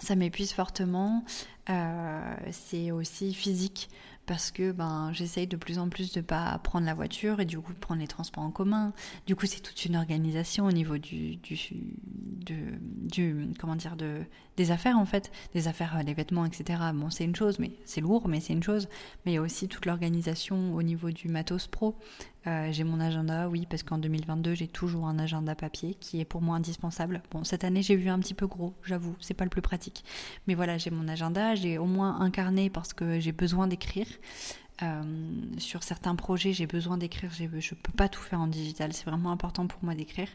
Ça 0.00 0.16
m'épuise 0.16 0.52
fortement. 0.52 1.24
C'est 2.50 2.90
aussi 2.90 3.32
physique 3.32 3.88
parce 4.26 4.50
que 4.50 4.72
ben 4.72 5.10
j'essaye 5.12 5.46
de 5.46 5.56
plus 5.56 5.78
en 5.78 5.88
plus 5.88 6.12
de 6.12 6.20
pas 6.20 6.58
prendre 6.58 6.86
la 6.86 6.94
voiture 6.94 7.40
et 7.40 7.44
du 7.44 7.58
coup 7.58 7.72
de 7.72 7.78
prendre 7.78 8.00
les 8.00 8.06
transports 8.06 8.44
en 8.44 8.50
commun. 8.50 8.92
Du 9.26 9.36
coup, 9.36 9.46
c'est 9.46 9.60
toute 9.60 9.84
une 9.84 9.96
organisation 9.96 10.66
au 10.66 10.72
niveau 10.72 10.98
du 10.98 11.36
du, 11.36 11.58
du, 12.44 13.48
comment 13.58 13.76
dire 13.76 13.96
de 13.96 14.22
des 14.56 14.70
affaires 14.70 14.98
en 14.98 15.04
fait, 15.04 15.30
des 15.54 15.68
affaires 15.68 16.02
les 16.04 16.14
vêtements 16.14 16.44
etc. 16.44 16.80
Bon, 16.94 17.10
c'est 17.10 17.24
une 17.24 17.36
chose, 17.36 17.58
mais 17.58 17.72
c'est 17.84 18.00
lourd, 18.00 18.28
mais 18.28 18.40
c'est 18.40 18.52
une 18.52 18.62
chose. 18.62 18.88
Mais 19.24 19.32
il 19.32 19.34
y 19.34 19.38
a 19.38 19.42
aussi 19.42 19.68
toute 19.68 19.86
l'organisation 19.86 20.74
au 20.74 20.82
niveau 20.82 21.10
du 21.10 21.28
matos 21.28 21.66
pro. 21.66 21.96
Euh, 22.46 22.68
j'ai 22.72 22.84
mon 22.84 23.00
agenda, 23.00 23.48
oui, 23.48 23.66
parce 23.68 23.82
qu'en 23.82 23.96
2022 23.96 24.54
j'ai 24.54 24.68
toujours 24.68 25.06
un 25.06 25.18
agenda 25.18 25.54
papier 25.54 25.94
qui 25.94 26.20
est 26.20 26.26
pour 26.26 26.42
moi 26.42 26.56
indispensable. 26.56 27.22
Bon, 27.30 27.42
cette 27.42 27.64
année 27.64 27.82
j'ai 27.82 27.96
vu 27.96 28.10
un 28.10 28.18
petit 28.18 28.34
peu 28.34 28.46
gros, 28.46 28.74
j'avoue, 28.84 29.16
c'est 29.20 29.34
pas 29.34 29.44
le 29.44 29.50
plus 29.50 29.62
pratique. 29.62 30.04
Mais 30.46 30.54
voilà, 30.54 30.76
j'ai 30.76 30.90
mon 30.90 31.08
agenda, 31.08 31.54
j'ai 31.54 31.78
au 31.78 31.86
moins 31.86 32.20
un 32.20 32.30
carnet 32.30 32.68
parce 32.68 32.92
que 32.92 33.18
j'ai 33.18 33.32
besoin 33.32 33.66
d'écrire. 33.66 34.06
Euh, 34.82 35.02
sur 35.58 35.82
certains 35.84 36.16
projets, 36.16 36.52
j'ai 36.52 36.66
besoin 36.66 36.98
d'écrire, 36.98 37.30
je 37.32 37.44
ne 37.44 37.80
peux 37.80 37.92
pas 37.96 38.08
tout 38.08 38.20
faire 38.20 38.40
en 38.40 38.48
digital, 38.48 38.92
c'est 38.92 39.04
vraiment 39.04 39.30
important 39.30 39.66
pour 39.66 39.78
moi 39.84 39.94
d'écrire. 39.94 40.28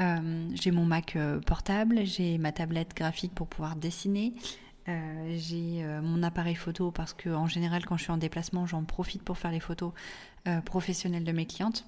Euh, 0.00 0.48
j'ai 0.54 0.70
mon 0.70 0.84
Mac 0.84 1.16
euh, 1.16 1.40
portable, 1.40 2.04
j'ai 2.04 2.36
ma 2.36 2.52
tablette 2.52 2.94
graphique 2.94 3.34
pour 3.34 3.46
pouvoir 3.46 3.76
dessiner, 3.76 4.34
j'ai 5.36 5.84
mon 6.02 6.20
appareil 6.24 6.56
photo 6.56 6.90
parce 6.90 7.12
que 7.12 7.30
en 7.30 7.46
général 7.46 7.86
quand 7.86 7.96
je 7.96 8.02
suis 8.02 8.10
en 8.10 8.16
déplacement, 8.16 8.66
j'en 8.66 8.82
profite 8.82 9.22
pour 9.22 9.38
faire 9.38 9.52
les 9.52 9.60
photos 9.60 9.92
professionnelles 10.64 11.22
de 11.22 11.30
mes 11.30 11.46
clientes. 11.46 11.84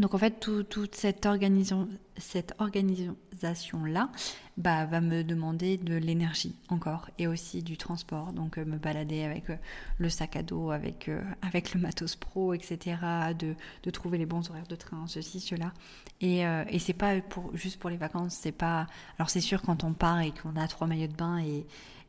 Donc 0.00 0.12
en 0.12 0.18
fait, 0.18 0.40
toute 0.40 0.94
cette, 0.96 1.24
organisation, 1.24 1.88
cette 2.16 2.52
organisation-là 2.58 4.10
bah, 4.56 4.86
va 4.86 5.00
me 5.00 5.22
demander 5.22 5.76
de 5.76 5.94
l'énergie 5.94 6.56
encore 6.68 7.08
et 7.20 7.28
aussi 7.28 7.62
du 7.62 7.76
transport. 7.76 8.32
Donc 8.32 8.58
euh, 8.58 8.64
me 8.64 8.76
balader 8.76 9.22
avec 9.22 9.50
euh, 9.50 9.56
le 9.98 10.08
sac 10.08 10.34
à 10.34 10.42
dos, 10.42 10.72
avec, 10.72 11.08
euh, 11.08 11.22
avec 11.42 11.74
le 11.74 11.80
matos 11.80 12.16
pro, 12.16 12.54
etc. 12.54 12.96
De, 13.38 13.54
de, 13.84 13.90
trouver 13.90 14.18
les 14.18 14.26
bons 14.26 14.50
horaires 14.50 14.66
de 14.66 14.74
train, 14.74 15.06
ceci, 15.06 15.38
cela. 15.38 15.72
Et, 16.20 16.40
et 16.40 16.78
c'est 16.78 16.92
pas 16.92 17.20
pour, 17.20 17.56
juste 17.56 17.78
pour 17.78 17.90
les 17.90 17.96
vacances, 17.96 18.34
c'est 18.34 18.52
pas... 18.52 18.86
Alors 19.18 19.30
c'est 19.30 19.40
sûr 19.40 19.62
quand 19.62 19.84
on 19.84 19.92
part 19.92 20.20
et 20.20 20.32
qu'on 20.32 20.56
a 20.56 20.66
trois 20.66 20.86
maillots 20.86 21.06
de 21.06 21.12
bain 21.12 21.38
et, 21.38 21.66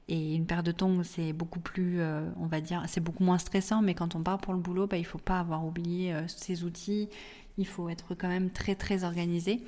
et 0.07 0.35
une 0.35 0.45
paire 0.45 0.63
de 0.63 0.71
tongs, 0.71 1.03
c'est 1.03 1.33
beaucoup 1.33 1.59
plus, 1.59 2.01
on 2.39 2.45
va 2.45 2.61
dire, 2.61 2.83
c'est 2.87 3.01
beaucoup 3.01 3.23
moins 3.23 3.39
stressant, 3.39 3.81
mais 3.81 3.93
quand 3.93 4.15
on 4.15 4.21
part 4.21 4.37
pour 4.37 4.53
le 4.53 4.59
boulot, 4.59 4.87
bah, 4.87 4.97
il 4.97 5.05
faut 5.05 5.17
pas 5.17 5.39
avoir 5.39 5.65
oublié 5.65 6.15
ses 6.27 6.63
outils, 6.63 7.09
il 7.57 7.67
faut 7.67 7.89
être 7.89 8.15
quand 8.15 8.27
même 8.27 8.49
très 8.49 8.75
très 8.75 9.03
organisé. 9.03 9.63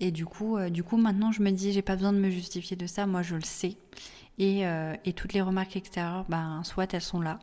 Et 0.00 0.10
du 0.10 0.26
coup, 0.26 0.56
euh, 0.56 0.68
du 0.68 0.82
coup 0.82 0.96
maintenant 0.96 1.32
je 1.32 1.42
me 1.42 1.50
dis, 1.50 1.72
j'ai 1.72 1.82
pas 1.82 1.96
besoin 1.96 2.12
de 2.12 2.18
me 2.18 2.30
justifier 2.30 2.76
de 2.76 2.86
ça, 2.86 3.06
moi 3.06 3.22
je 3.22 3.34
le 3.34 3.42
sais. 3.42 3.76
Et, 4.38 4.66
euh, 4.66 4.94
et 5.04 5.14
toutes 5.14 5.32
les 5.32 5.40
remarques 5.40 5.76
extérieures, 5.76 6.26
ben, 6.28 6.62
soit 6.64 6.92
elles 6.92 7.00
sont 7.00 7.20
là, 7.20 7.38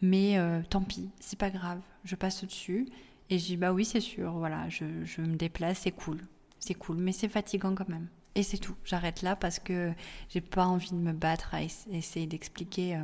mais 0.00 0.38
euh, 0.38 0.60
tant 0.68 0.82
pis, 0.82 1.10
c'est 1.20 1.38
pas 1.38 1.50
grave, 1.50 1.80
je 2.04 2.16
passe 2.16 2.42
au-dessus. 2.42 2.88
Et 3.30 3.38
je 3.38 3.46
dis, 3.46 3.56
bah 3.56 3.72
oui, 3.72 3.84
c'est 3.84 4.00
sûr, 4.00 4.32
voilà, 4.32 4.68
je, 4.68 4.84
je 5.04 5.22
me 5.22 5.36
déplace, 5.36 5.78
c'est 5.78 5.92
cool, 5.92 6.20
c'est 6.58 6.74
cool, 6.74 6.96
mais 6.96 7.12
c'est 7.12 7.28
fatigant 7.28 7.74
quand 7.74 7.88
même. 7.88 8.08
Et 8.34 8.42
c'est 8.42 8.58
tout, 8.58 8.74
j'arrête 8.84 9.22
là 9.22 9.36
parce 9.36 9.58
que 9.58 9.92
j'ai 10.28 10.40
pas 10.40 10.66
envie 10.66 10.90
de 10.90 10.96
me 10.96 11.12
battre 11.12 11.54
à 11.54 11.62
essayer 11.62 12.26
d'expliquer 12.26 12.98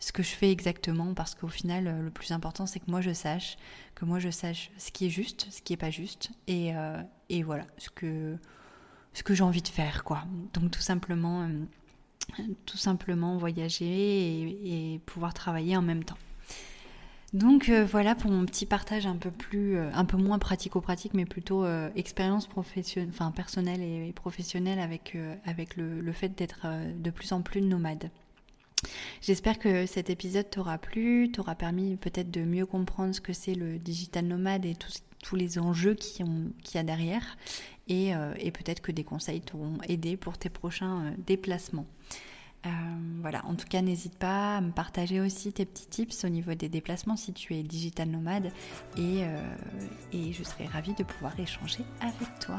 ce 0.00 0.12
que 0.12 0.22
je 0.22 0.30
fais 0.30 0.50
exactement 0.50 1.12
parce 1.12 1.34
qu'au 1.34 1.48
final, 1.48 1.86
euh, 1.86 2.02
le 2.02 2.10
plus 2.10 2.32
important, 2.32 2.66
c'est 2.66 2.80
que 2.80 2.90
moi 2.90 3.02
je 3.02 3.12
sache, 3.12 3.58
que 3.94 4.06
moi 4.06 4.18
je 4.18 4.30
sache 4.30 4.70
ce 4.78 4.90
qui 4.90 5.06
est 5.06 5.10
juste, 5.10 5.46
ce 5.50 5.60
qui 5.60 5.74
est 5.74 5.76
pas 5.76 5.90
juste, 5.90 6.30
et, 6.46 6.74
euh, 6.74 7.00
et 7.28 7.42
voilà, 7.42 7.66
ce 7.76 7.90
que, 7.90 8.36
ce 9.12 9.22
que 9.22 9.34
j'ai 9.34 9.44
envie 9.44 9.60
de 9.60 9.68
faire, 9.68 10.02
quoi. 10.02 10.24
Donc 10.54 10.70
tout 10.70 10.80
simplement, 10.80 11.42
euh, 11.42 12.44
tout 12.64 12.78
simplement 12.78 13.36
voyager 13.36 14.94
et, 14.94 15.00
pouvoir 15.04 15.34
travailler 15.34 15.76
en 15.76 15.82
même 15.82 16.02
temps. 16.02 16.18
Donc 17.32 17.70
voilà 17.70 18.16
pour 18.16 18.30
mon 18.32 18.44
petit 18.44 18.66
partage 18.66 19.06
un 19.06 19.14
peu 19.14 19.30
plus, 19.30 19.78
un 19.78 20.04
peu 20.04 20.16
moins 20.16 20.40
pratico-pratique, 20.40 21.14
mais 21.14 21.26
plutôt 21.26 21.64
expérience 21.94 22.48
professionnelle, 22.48 23.10
enfin 23.12 23.30
personnelle 23.30 23.82
et, 23.82 24.12
professionnelle 24.12 24.80
avec, 24.80 25.16
avec 25.44 25.76
le, 25.76 26.00
le 26.00 26.12
fait 26.12 26.30
d'être 26.30 26.66
de 26.96 27.10
plus 27.10 27.30
en 27.32 27.40
plus 27.40 27.62
nomade. 27.62 28.10
J'espère 29.20 29.58
que 29.58 29.86
cet 29.86 30.10
épisode 30.10 30.48
t'aura 30.48 30.78
plu, 30.78 31.30
t'aura 31.30 31.54
permis 31.54 31.96
peut-être 31.96 32.30
de 32.30 32.42
mieux 32.42 32.66
comprendre 32.66 33.14
ce 33.14 33.20
que 33.20 33.32
c'est 33.32 33.54
le 33.54 33.78
digital 33.78 34.24
nomade 34.26 34.64
et 34.64 34.74
tous 35.22 35.36
les 35.36 35.58
enjeux 35.58 35.94
qu'il 35.94 36.26
y 36.74 36.78
a 36.78 36.82
derrière. 36.82 37.36
Euh, 37.90 38.34
et, 38.38 38.50
peut-être 38.50 38.80
que 38.80 38.92
des 38.92 39.04
conseils 39.04 39.40
t'auront 39.40 39.78
aidé 39.88 40.16
pour 40.16 40.38
tes 40.38 40.48
prochains 40.48 41.06
euh, 41.06 41.10
déplacements. 41.26 41.86
Euh, 42.66 42.70
voilà, 43.20 43.44
en 43.46 43.54
tout 43.54 43.66
cas, 43.66 43.80
n'hésite 43.80 44.16
pas 44.16 44.58
à 44.58 44.60
me 44.60 44.70
partager 44.70 45.20
aussi 45.20 45.52
tes 45.52 45.64
petits 45.64 45.86
tips 45.86 46.24
au 46.24 46.28
niveau 46.28 46.54
des 46.54 46.68
déplacements 46.68 47.16
si 47.16 47.32
tu 47.32 47.54
es 47.54 47.62
digital 47.62 48.08
nomade 48.08 48.52
et, 48.98 49.22
et 50.12 50.32
je 50.34 50.42
serai 50.42 50.66
ravie 50.66 50.92
de 50.92 51.02
pouvoir 51.02 51.40
échanger 51.40 51.84
avec 52.02 52.38
toi. 52.38 52.58